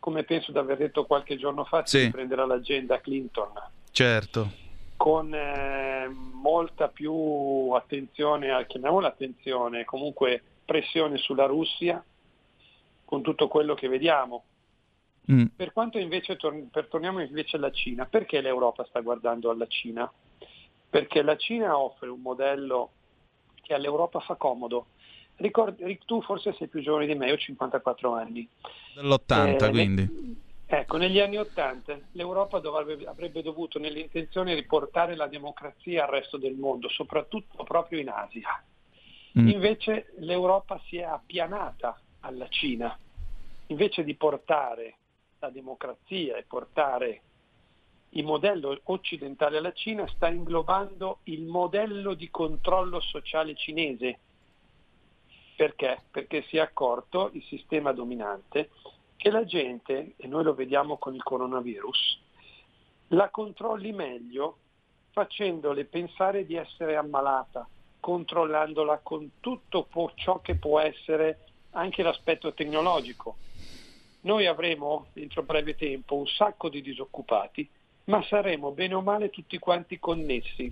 [0.00, 2.00] come penso di aver detto qualche giorno fa, Sì.
[2.00, 3.50] si prenderà l'agenda Clinton
[3.92, 4.50] Certo.
[4.96, 12.02] con eh, molta più attenzione, chiamiamola attenzione, comunque pressione sulla Russia,
[13.10, 14.44] con tutto quello che vediamo.
[15.32, 15.46] Mm.
[15.56, 20.08] Per quanto invece, tor- per- torniamo invece alla Cina, perché l'Europa sta guardando alla Cina?
[20.88, 22.90] Perché la Cina offre un modello
[23.62, 24.86] che all'Europa fa comodo.
[25.38, 28.48] Ricordi, ri- tu forse sei più giovane di me, io ho 54 anni.
[28.94, 30.02] Dell'80, Eh, quindi.
[30.02, 36.36] Ecco, Ecco, negli anni Ottanta l'Europa dovrebbe, avrebbe dovuto nell'intenzione riportare la democrazia al resto
[36.36, 38.62] del mondo, soprattutto proprio in Asia.
[39.36, 39.48] Mm.
[39.48, 42.96] Invece l'Europa si è appianata alla Cina.
[43.66, 44.96] Invece di portare
[45.38, 47.22] la democrazia e portare
[48.10, 54.18] il modello occidentale alla Cina, sta inglobando il modello di controllo sociale cinese.
[55.56, 56.02] Perché?
[56.10, 58.70] Perché si è accorto il sistema dominante
[59.16, 62.20] che la gente, e noi lo vediamo con il coronavirus,
[63.08, 64.56] la controlli meglio
[65.10, 67.68] facendole pensare di essere ammalata,
[68.00, 73.36] controllandola con tutto ciò che può essere anche l'aspetto tecnologico.
[74.22, 77.68] Noi avremo entro breve tempo un sacco di disoccupati,
[78.04, 80.70] ma saremo bene o male tutti quanti connessi,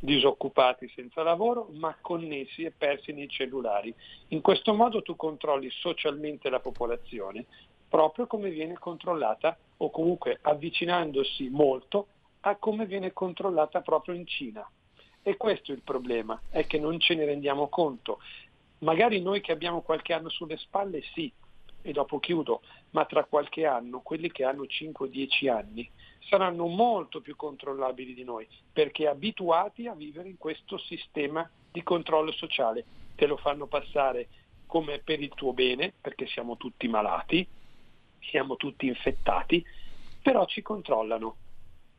[0.00, 3.94] disoccupati senza lavoro, ma connessi e persi nei cellulari.
[4.28, 7.46] In questo modo tu controlli socialmente la popolazione,
[7.88, 12.08] proprio come viene controllata o comunque avvicinandosi molto
[12.40, 14.68] a come viene controllata proprio in Cina.
[15.22, 18.20] E questo è il problema, è che non ce ne rendiamo conto.
[18.80, 21.32] Magari noi che abbiamo qualche anno sulle spalle sì,
[21.82, 25.88] e dopo chiudo, ma tra qualche anno quelli che hanno 5-10 anni
[26.28, 32.32] saranno molto più controllabili di noi, perché abituati a vivere in questo sistema di controllo
[32.32, 32.84] sociale.
[33.14, 34.28] Te lo fanno passare
[34.66, 37.46] come per il tuo bene, perché siamo tutti malati,
[38.20, 39.64] siamo tutti infettati,
[40.22, 41.36] però ci controllano.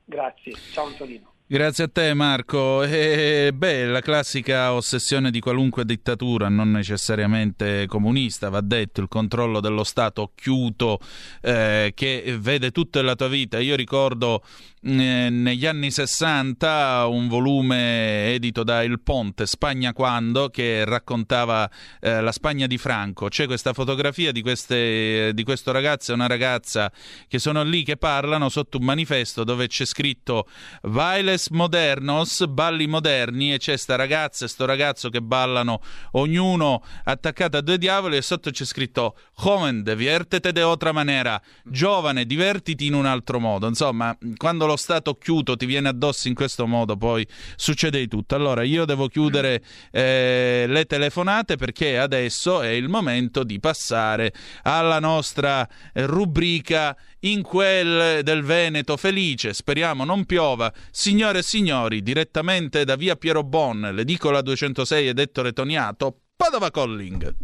[0.06, 1.39] Grazie, ciao Antonino.
[1.52, 2.84] Grazie a te Marco.
[2.84, 9.60] Eh, beh, la classica ossessione di qualunque dittatura, non necessariamente comunista, va detto, il controllo
[9.60, 11.00] dello Stato occhiuto
[11.42, 13.58] eh, che vede tutta la tua vita.
[13.58, 14.44] Io ricordo
[14.82, 21.70] negli anni 60 un volume edito da Il Ponte, Spagna Quando, che raccontava
[22.00, 23.28] eh, la Spagna di Franco.
[23.28, 26.92] C'è questa fotografia di, queste, di questo ragazzo e una ragazza
[27.28, 30.48] che sono lì che parlano sotto un manifesto dove c'è scritto
[30.82, 37.58] Bailes modernos, balli moderni, e c'è sta ragazza e sto ragazzo che ballano ognuno attaccato
[37.58, 42.94] a due diavoli e sotto c'è scritto Joven, diviértete de otra manera, giovane, divertiti in
[42.94, 43.68] un altro modo.
[43.68, 48.36] Insomma, quando lo stato chiuso ti viene addosso in questo modo, poi succede di tutto.
[48.36, 49.62] Allora, io devo chiudere
[49.92, 58.24] eh, le telefonate perché adesso è il momento di passare alla nostra rubrica in quel
[58.24, 60.72] del Veneto felice, speriamo non piova.
[60.92, 67.36] Signore e signori, direttamente da via Piero Bon, l'edicola 206 ed Ettore Toniato, Padova Calling.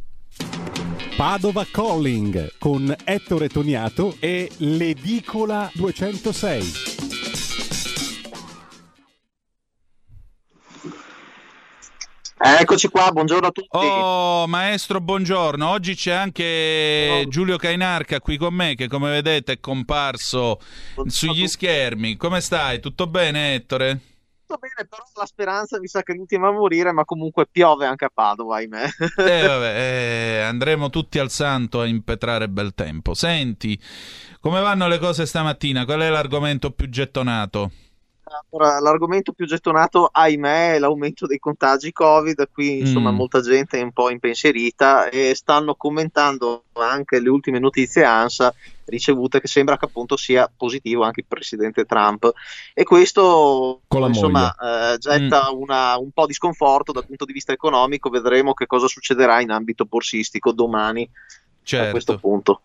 [1.15, 6.94] Padova Calling con Ettore Toniato e l'edicola 206.
[12.37, 13.77] Eccoci qua, buongiorno a tutti.
[13.77, 15.69] Oh, maestro, buongiorno.
[15.69, 17.25] Oggi c'è anche.
[17.29, 20.59] Giulio Cainarca qui con me, che come vedete è comparso
[20.95, 22.17] buongiorno sugli schermi.
[22.17, 22.81] Come stai?
[22.81, 23.99] Tutto bene, Ettore?
[24.45, 28.03] Tutto bene, però la speranza mi sa che l'ultima a morire, ma comunque piove anche
[28.05, 28.83] a Padova, ahimè.
[29.17, 33.13] eh, vabbè, eh, andremo tutti al santo a impetrare bel tempo.
[33.13, 33.79] Senti,
[34.41, 35.85] come vanno le cose stamattina?
[35.85, 37.71] Qual è l'argomento più gettonato?
[38.49, 42.49] Allora, l'argomento più gettonato, ahimè, è l'aumento dei contagi Covid.
[42.51, 43.15] Qui, insomma, mm.
[43.15, 48.53] molta gente è un po' impensierita e stanno commentando anche le ultime notizie ANSA
[48.85, 52.31] ricevute che sembra che appunto sia positivo anche il presidente Trump
[52.73, 54.53] e questo insomma
[54.93, 55.59] eh, getta mm.
[55.59, 59.49] una, un po' di sconforto dal punto di vista economico vedremo che cosa succederà in
[59.49, 61.09] ambito borsistico domani
[61.65, 61.87] certo.
[61.87, 62.61] a questo punto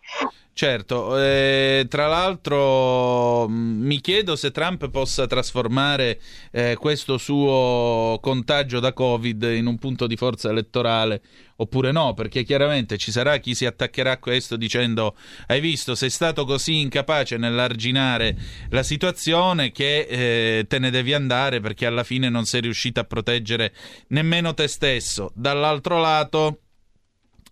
[0.52, 6.20] Certo, eh, tra l'altro mm, mi chiedo se Trump possa trasformare
[6.50, 11.22] eh, questo suo contagio da Covid in un punto di forza elettorale
[11.56, 16.10] oppure no, perché chiaramente ci sarà chi si attaccherà a questo dicendo hai visto, sei
[16.10, 18.36] stato così incapace nell'arginare
[18.68, 23.04] la situazione che eh, te ne devi andare perché alla fine non sei riuscito a
[23.04, 23.72] proteggere
[24.08, 25.30] nemmeno te stesso.
[25.34, 26.58] Dall'altro lato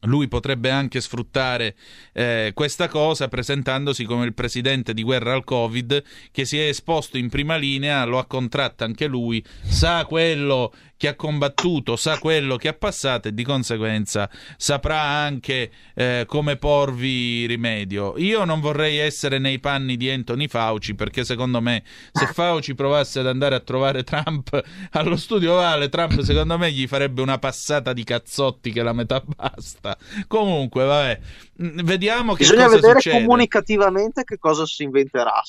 [0.02, 1.74] lui potrebbe anche sfruttare
[2.12, 7.18] eh, questa cosa presentandosi come il presidente di guerra al Covid che si è esposto
[7.18, 12.56] in prima linea, lo ha contratto anche lui, sa quello che ha combattuto sa quello
[12.56, 18.18] che ha passato e di conseguenza saprà anche eh, come porvi rimedio.
[18.18, 23.20] Io non vorrei essere nei panni di Anthony Fauci perché secondo me se Fauci provasse
[23.20, 24.60] ad andare a trovare Trump
[24.92, 29.22] allo studio Vale, Trump secondo me gli farebbe una passata di cazzotti che la metà
[29.24, 29.96] basta.
[30.26, 31.20] Comunque, vabbè,
[31.62, 33.24] mm, vediamo che Bisogna cosa vedere succede.
[33.24, 35.40] comunicativamente che cosa si inventerà.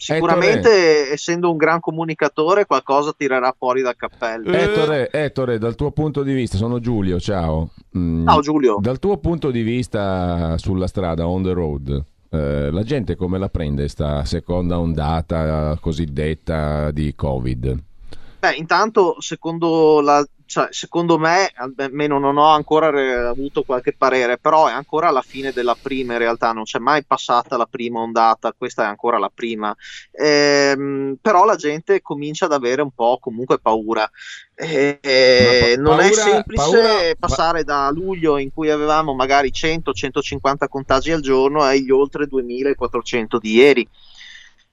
[0.00, 1.12] Sicuramente, Ettore.
[1.12, 4.52] essendo un gran comunicatore, qualcosa tirerà fuori dal cappello.
[4.52, 7.70] Ettore, Ettore, dal tuo punto di vista, sono Giulio, ciao.
[7.98, 8.78] Mm, ciao Giulio.
[8.80, 13.48] Dal tuo punto di vista sulla strada, on the road, eh, la gente come la
[13.48, 17.76] prende sta seconda ondata cosiddetta di Covid?
[18.40, 24.38] Beh, intanto, secondo, la, cioè, secondo me, almeno non ho ancora re- avuto qualche parere,
[24.38, 27.98] però è ancora la fine della prima in realtà, non c'è mai passata la prima
[27.98, 29.74] ondata, questa è ancora la prima.
[30.12, 34.08] Ehm, però la gente comincia ad avere un po' comunque paura.
[34.54, 40.68] Eh, pa- non paura, è semplice paura, passare da luglio in cui avevamo magari 100-150
[40.68, 43.88] contagi al giorno agli oltre 2400 di ieri.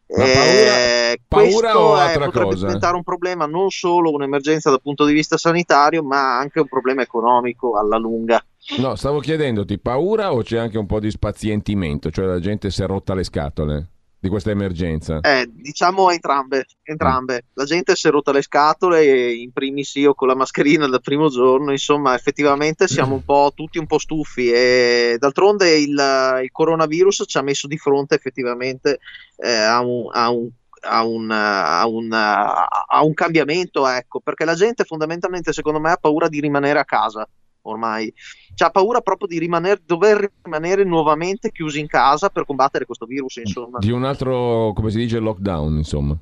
[0.08, 0.78] Paura,
[1.12, 2.66] eh, paura o altra potrebbe cosa?
[2.68, 7.02] diventare un problema non solo un'emergenza dal punto di vista sanitario, ma anche un problema
[7.02, 8.44] economico alla lunga.
[8.78, 12.84] No, stavo chiedendoti paura o c'è anche un po' di spazientimento, cioè la gente si
[12.84, 13.90] è rotta le scatole?
[14.26, 15.20] Di questa emergenza?
[15.22, 17.46] Eh, diciamo entrambe, entrambe.
[17.54, 21.02] La gente si è rotta le scatole e in primis io con la mascherina dal
[21.02, 26.52] primo giorno, insomma effettivamente siamo un po' tutti un po' stufi e d'altronde il, il
[26.52, 29.00] coronavirus ci ha messo di fronte effettivamente
[29.38, 30.50] eh, a un, a un
[30.88, 35.98] a un, a, un, a un, cambiamento, ecco, perché la gente fondamentalmente secondo me ha
[35.98, 37.28] paura di rimanere a casa
[37.70, 38.14] ormai.
[38.54, 43.38] C'ha paura proprio di rimanere, dover rimanere nuovamente chiusi in casa per combattere questo virus,
[43.38, 43.80] insomma.
[43.80, 46.18] Di un altro, come si dice, lockdown, insomma.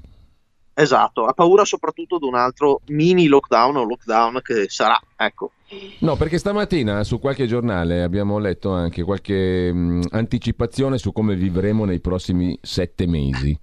[0.75, 5.51] Esatto, ha paura soprattutto di un altro mini lockdown o lockdown che sarà, ecco.
[5.99, 11.85] No, perché stamattina su qualche giornale abbiamo letto anche qualche mh, anticipazione su come vivremo
[11.85, 13.57] nei prossimi sette mesi,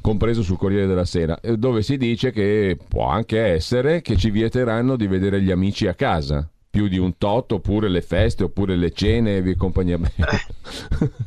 [0.00, 4.30] compreso sul Corriere della Sera, eh, dove si dice che può anche essere che ci
[4.30, 8.76] vieteranno di vedere gli amici a casa più di un tot, oppure le feste, oppure
[8.76, 10.46] le cene e compagnia bene.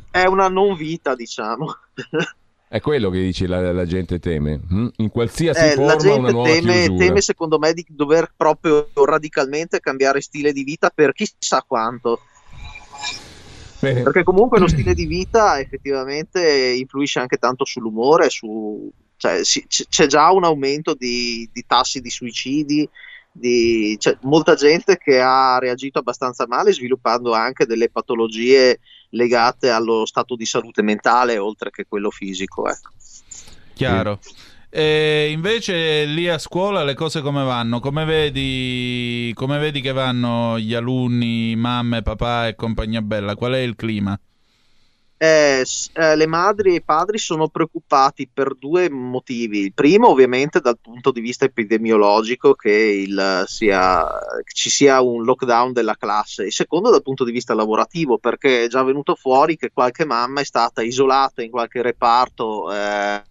[0.08, 1.74] È una non vita, diciamo.
[2.68, 4.60] È quello che dici la, la gente teme.
[4.68, 4.86] Hm?
[4.98, 10.20] In qualsiasi eh, forma la gente teme, teme, secondo me, di dover proprio radicalmente cambiare
[10.20, 12.20] stile di vita per chissà quanto.
[13.80, 14.02] Beh.
[14.02, 18.88] Perché comunque lo stile di vita effettivamente influisce anche tanto sull'umore, su...
[19.16, 22.88] cioè, si, c'è già un aumento di, di tassi di suicidi,
[23.32, 30.06] di cioè, molta gente che ha reagito abbastanza male, sviluppando anche delle patologie legate allo
[30.06, 32.68] stato di salute mentale oltre che quello fisico.
[32.68, 32.90] Ecco.
[33.74, 34.18] Chiaro.
[34.72, 37.80] E invece lì a scuola le cose come vanno?
[37.80, 43.34] Come vedi, come vedi che vanno gli alunni, mamme, papà e compagnia bella?
[43.34, 44.18] Qual è il clima?
[45.22, 49.58] Eh, eh, le madri e i padri sono preoccupati per due motivi.
[49.58, 54.08] Il primo, ovviamente, dal punto di vista epidemiologico, che il, sia,
[54.50, 56.44] ci sia un lockdown della classe.
[56.44, 60.40] Il secondo, dal punto di vista lavorativo, perché è già venuto fuori che qualche mamma
[60.40, 63.22] è stata isolata in qualche reparto eh,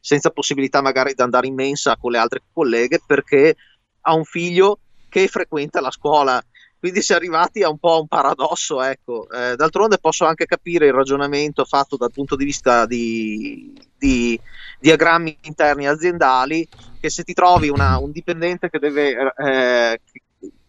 [0.00, 3.54] senza possibilità magari di andare in mensa con le altre colleghe perché
[4.00, 4.78] ha un figlio
[5.10, 6.42] che frequenta la scuola
[6.84, 8.82] quindi si è arrivati a un po' un paradosso.
[8.82, 9.26] Ecco.
[9.30, 14.38] Eh, d'altronde posso anche capire il ragionamento fatto dal punto di vista di, di
[14.80, 16.68] diagrammi interni aziendali,
[17.00, 20.00] che se ti trovi una, un dipendente che, deve, eh,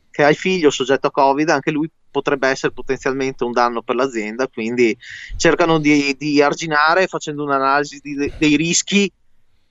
[0.10, 3.96] che ha il figlio soggetto a Covid, anche lui potrebbe essere potenzialmente un danno per
[3.96, 4.98] l'azienda, quindi
[5.36, 9.12] cercano di, di arginare facendo un'analisi di, dei rischi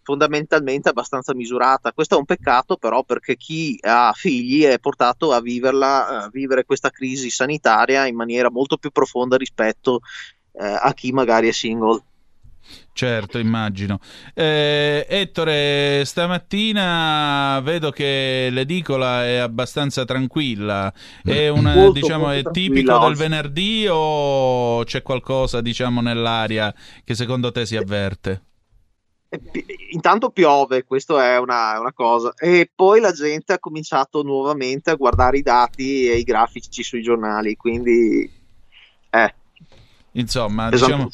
[0.04, 1.92] fondamentalmente abbastanza misurata.
[1.92, 6.64] Questo è un peccato però perché chi ha figli è portato a viverla, a vivere
[6.64, 10.00] questa crisi sanitaria in maniera molto più profonda rispetto
[10.52, 12.02] eh, a chi magari è single.
[12.92, 13.98] Certo, immagino.
[14.32, 20.92] Eh, Ettore, stamattina vedo che l'edicola è abbastanza tranquilla.
[21.22, 23.06] È, una, molto, diciamo, molto è tipico oggi.
[23.06, 26.72] del venerdì o c'è qualcosa diciamo, nell'aria
[27.02, 28.42] che secondo te si avverte?
[29.90, 34.94] Intanto piove, questa è una, una, cosa, e poi la gente ha cominciato nuovamente a
[34.94, 38.30] guardare i dati e i grafici sui giornali, quindi
[39.10, 39.34] eh.
[40.12, 41.08] Insomma, diciamo,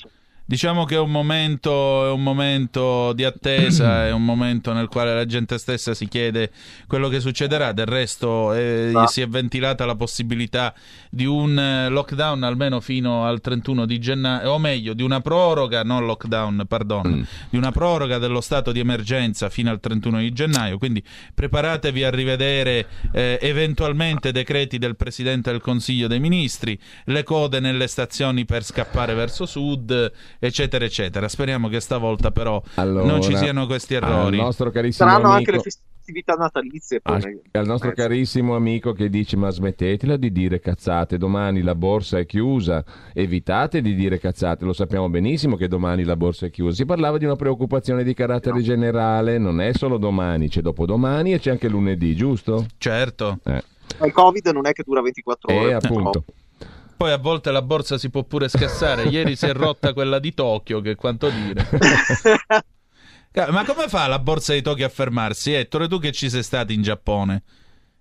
[0.51, 5.15] Diciamo che è un, momento, è un momento di attesa, è un momento nel quale
[5.15, 6.51] la gente stessa si chiede
[6.89, 7.71] quello che succederà.
[7.71, 9.07] Del resto eh, ah.
[9.07, 10.75] si è ventilata la possibilità
[11.09, 15.85] di un eh, lockdown almeno fino al 31 di gennaio, o meglio, di una proroga,
[15.85, 17.23] non lockdown, pardon, mm.
[17.51, 20.79] di una proroga dello stato di emergenza fino al 31 di gennaio.
[20.79, 21.01] Quindi
[21.33, 27.87] preparatevi a rivedere eh, eventualmente decreti del Presidente del Consiglio dei Ministri, le code nelle
[27.87, 30.11] stazioni per scappare verso sud
[30.41, 31.29] eccetera, eccetera.
[31.29, 34.39] Speriamo che stavolta però allora, non ci siano questi errori.
[34.39, 35.51] Al nostro carissimo Saranno amico...
[35.51, 37.01] anche le festività natalizie.
[37.03, 41.19] Al, al nostro carissimo amico che dice: Ma smettetela di dire cazzate.
[41.19, 42.83] Domani la borsa è chiusa.
[43.13, 44.65] Evitate di dire cazzate.
[44.65, 46.75] Lo sappiamo benissimo che domani la borsa è chiusa.
[46.75, 48.63] Si parlava di una preoccupazione di carattere no.
[48.63, 49.39] generale.
[49.39, 52.67] Non è solo domani, c'è dopodomani e c'è anche lunedì, giusto?
[52.79, 53.39] Certo.
[53.45, 53.63] Eh.
[54.03, 55.69] Il Covid non è che dura 24 ore.
[55.69, 56.25] Eh, appunto.
[57.01, 59.05] Poi a volte la borsa si può pure scassare.
[59.09, 61.67] Ieri si è rotta quella di Tokyo, che quanto dire.
[63.51, 65.55] Ma come fa la borsa di Tokyo a fermarsi?
[65.55, 67.43] Ettore, tu che ci sei stato in Giappone?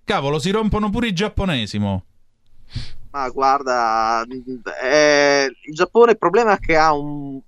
[0.03, 2.03] Cavolo, si rompono pure i giapponesi, mo.
[3.11, 4.26] Ma guarda,
[4.84, 7.39] eh, il Giappone il problema è che ha un...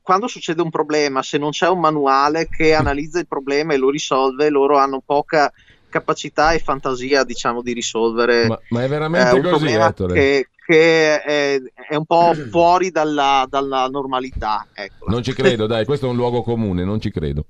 [0.00, 3.90] Quando succede un problema, se non c'è un manuale che analizza il problema e lo
[3.90, 5.52] risolve, loro hanno poca
[5.94, 10.14] capacità e fantasia, diciamo, di risolvere ma, ma è veramente eh, un così, problema Ettore?
[10.14, 14.66] che, che è, è un po' fuori dalla, dalla normalità.
[14.72, 15.08] Ecco.
[15.08, 17.46] Non ci credo, dai, questo è un luogo comune, non ci credo.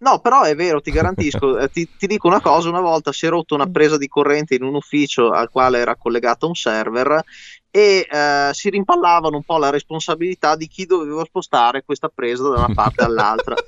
[0.00, 3.26] No, però è vero, ti garantisco, eh, ti, ti dico una cosa, una volta si
[3.26, 7.22] è rotto una presa di corrente in un ufficio al quale era collegato un server
[7.70, 12.58] e eh, si rimpallavano un po' la responsabilità di chi doveva spostare questa presa da
[12.58, 13.54] una parte all'altra.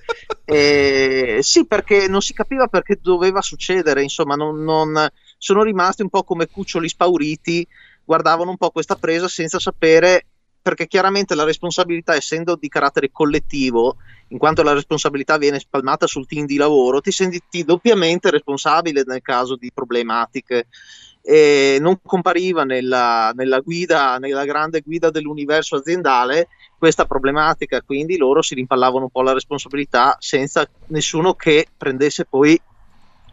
[0.49, 5.09] E, sì, perché non si capiva perché doveva succedere, insomma, non, non,
[5.39, 7.67] sono rimasti un po' come cuccioli spauriti,
[8.07, 10.25] guardavano un po' questa presa senza sapere
[10.67, 16.27] perché chiaramente la responsabilità, essendo di carattere collettivo, in quanto la responsabilità viene spalmata sul
[16.27, 20.67] team di lavoro, ti senti doppiamente responsabile nel caso di problematiche.
[21.23, 28.43] E non compariva nella, nella, guida, nella grande guida dell'universo aziendale questa problematica, quindi loro
[28.43, 32.61] si rimpallavano un po' la responsabilità senza nessuno che prendesse poi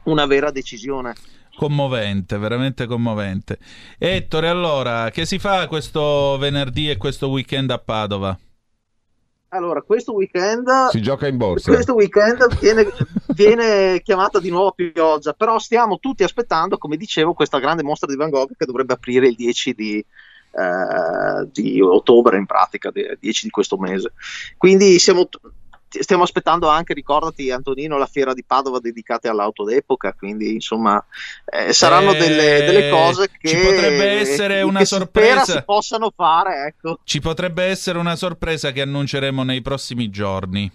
[0.04, 1.16] una vera decisione.
[1.56, 3.60] Commovente, veramente commovente.
[3.98, 8.38] Ettore, allora, che si fa questo venerdì e questo weekend a Padova?
[9.50, 11.72] Allora, questo weekend si gioca in borsa.
[11.72, 12.92] Questo weekend viene,
[13.36, 18.18] viene, chiamata di nuovo pioggia, però stiamo tutti aspettando, come dicevo, questa grande mostra di
[18.18, 23.46] Van Gogh che dovrebbe aprire il 10 di, eh, di ottobre, in pratica, il 10
[23.46, 24.14] di questo mese.
[24.58, 25.30] Quindi siamo
[26.02, 31.04] stiamo aspettando anche, ricordati Antonino, la fiera di Padova dedicata all'auto d'epoca, quindi insomma
[31.46, 36.12] eh, saranno eh, delle, delle, cose che ci potrebbe essere una che sorpresa si, possano
[36.16, 37.00] fare, ecco.
[37.04, 40.72] Ci potrebbe essere una sorpresa che annunceremo nei prossimi giorni.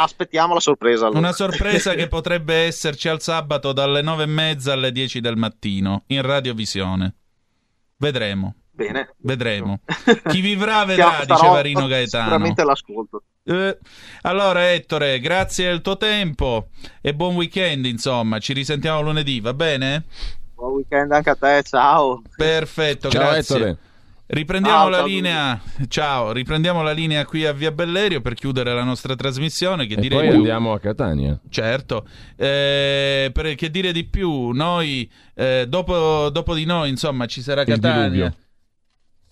[0.00, 1.06] Aspettiamo la sorpresa.
[1.06, 1.18] Allora.
[1.18, 6.04] Una sorpresa che potrebbe esserci al sabato dalle nove e mezza alle 10 del mattino
[6.06, 7.14] in radiovisione.
[7.96, 8.54] Vedremo.
[8.70, 9.12] Bene.
[9.18, 9.80] Vedremo.
[10.30, 12.24] Chi vivrà vedrà, diceva Rino Gaetano.
[12.24, 13.22] Sicuramente l'ascolto.
[13.50, 13.78] Eh,
[14.22, 16.68] allora Ettore, grazie del tuo tempo
[17.00, 20.04] e buon weekend, insomma, ci risentiamo lunedì, va bene?
[20.54, 22.20] Buon weekend anche a te, ciao.
[22.36, 23.56] Perfetto, ciao, grazie.
[23.56, 23.78] Ettore.
[24.26, 25.60] Riprendiamo Ciao, la ciao, linea.
[25.88, 29.86] Ciao, riprendiamo la linea qui a Via Bellerio per chiudere la nostra trasmissione.
[29.86, 30.36] Che e direi poi più...
[30.36, 31.40] andiamo a Catania.
[31.48, 32.06] Certo,
[32.36, 37.62] eh, per che dire di più, noi eh, dopo, dopo, di noi, insomma, ci sarà
[37.62, 38.02] Il Catania.
[38.02, 38.34] diluvio.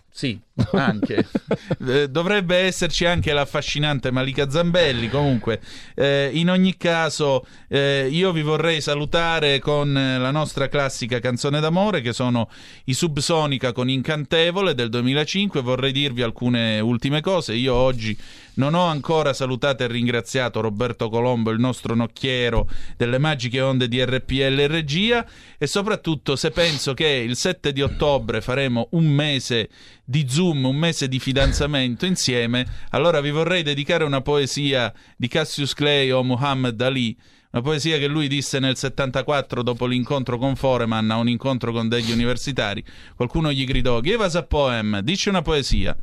[0.08, 0.40] Sì,
[0.72, 1.26] anche.
[1.88, 5.08] Eh, Dovrebbe esserci anche l'affascinante Malika Zambelli.
[5.08, 5.60] Comunque,
[5.94, 11.60] eh, in ogni caso, eh, io vi vorrei salutare con eh, la nostra classica canzone
[11.60, 12.48] d'amore, che sono
[12.84, 15.60] i Subsonica con Incantevole del 2005.
[15.60, 17.54] Vorrei dirvi alcune ultime cose.
[17.54, 18.16] Io oggi
[18.56, 24.02] non ho ancora salutato e ringraziato Roberto Colombo, il nostro nocchiero delle magiche onde di
[24.02, 25.26] RPL regia.
[25.58, 29.68] E soprattutto, se penso che il 7 di ottobre faremo un mese
[30.08, 35.74] di Zoom, un mese di fidanzamento insieme, allora vi vorrei dedicare una poesia di Cassius
[35.74, 37.18] Clay o Muhammad Ali,
[37.52, 41.88] una poesia che lui disse nel 74 dopo l'incontro con Foreman a un incontro con
[41.88, 42.84] degli universitari.
[43.14, 45.96] Qualcuno gli gridò: Give us a poem, dici una poesia.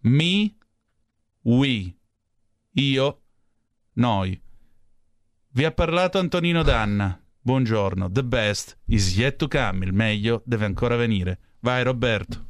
[0.00, 0.54] Me,
[1.42, 1.94] we,
[2.72, 3.20] io,
[3.94, 4.40] noi.
[5.50, 7.20] Vi ha parlato Antonino Danna.
[7.40, 11.38] Buongiorno, the best is yet to come, il meglio deve ancora venire.
[11.60, 12.47] Vai Roberto.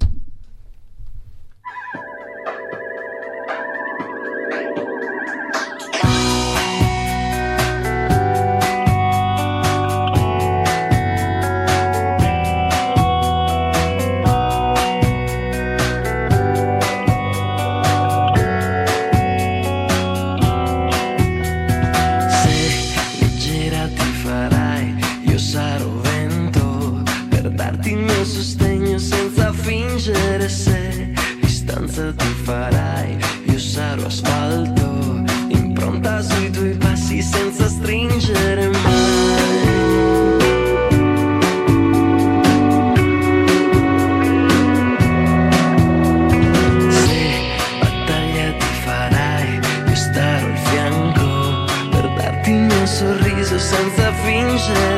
[54.68, 54.97] vision.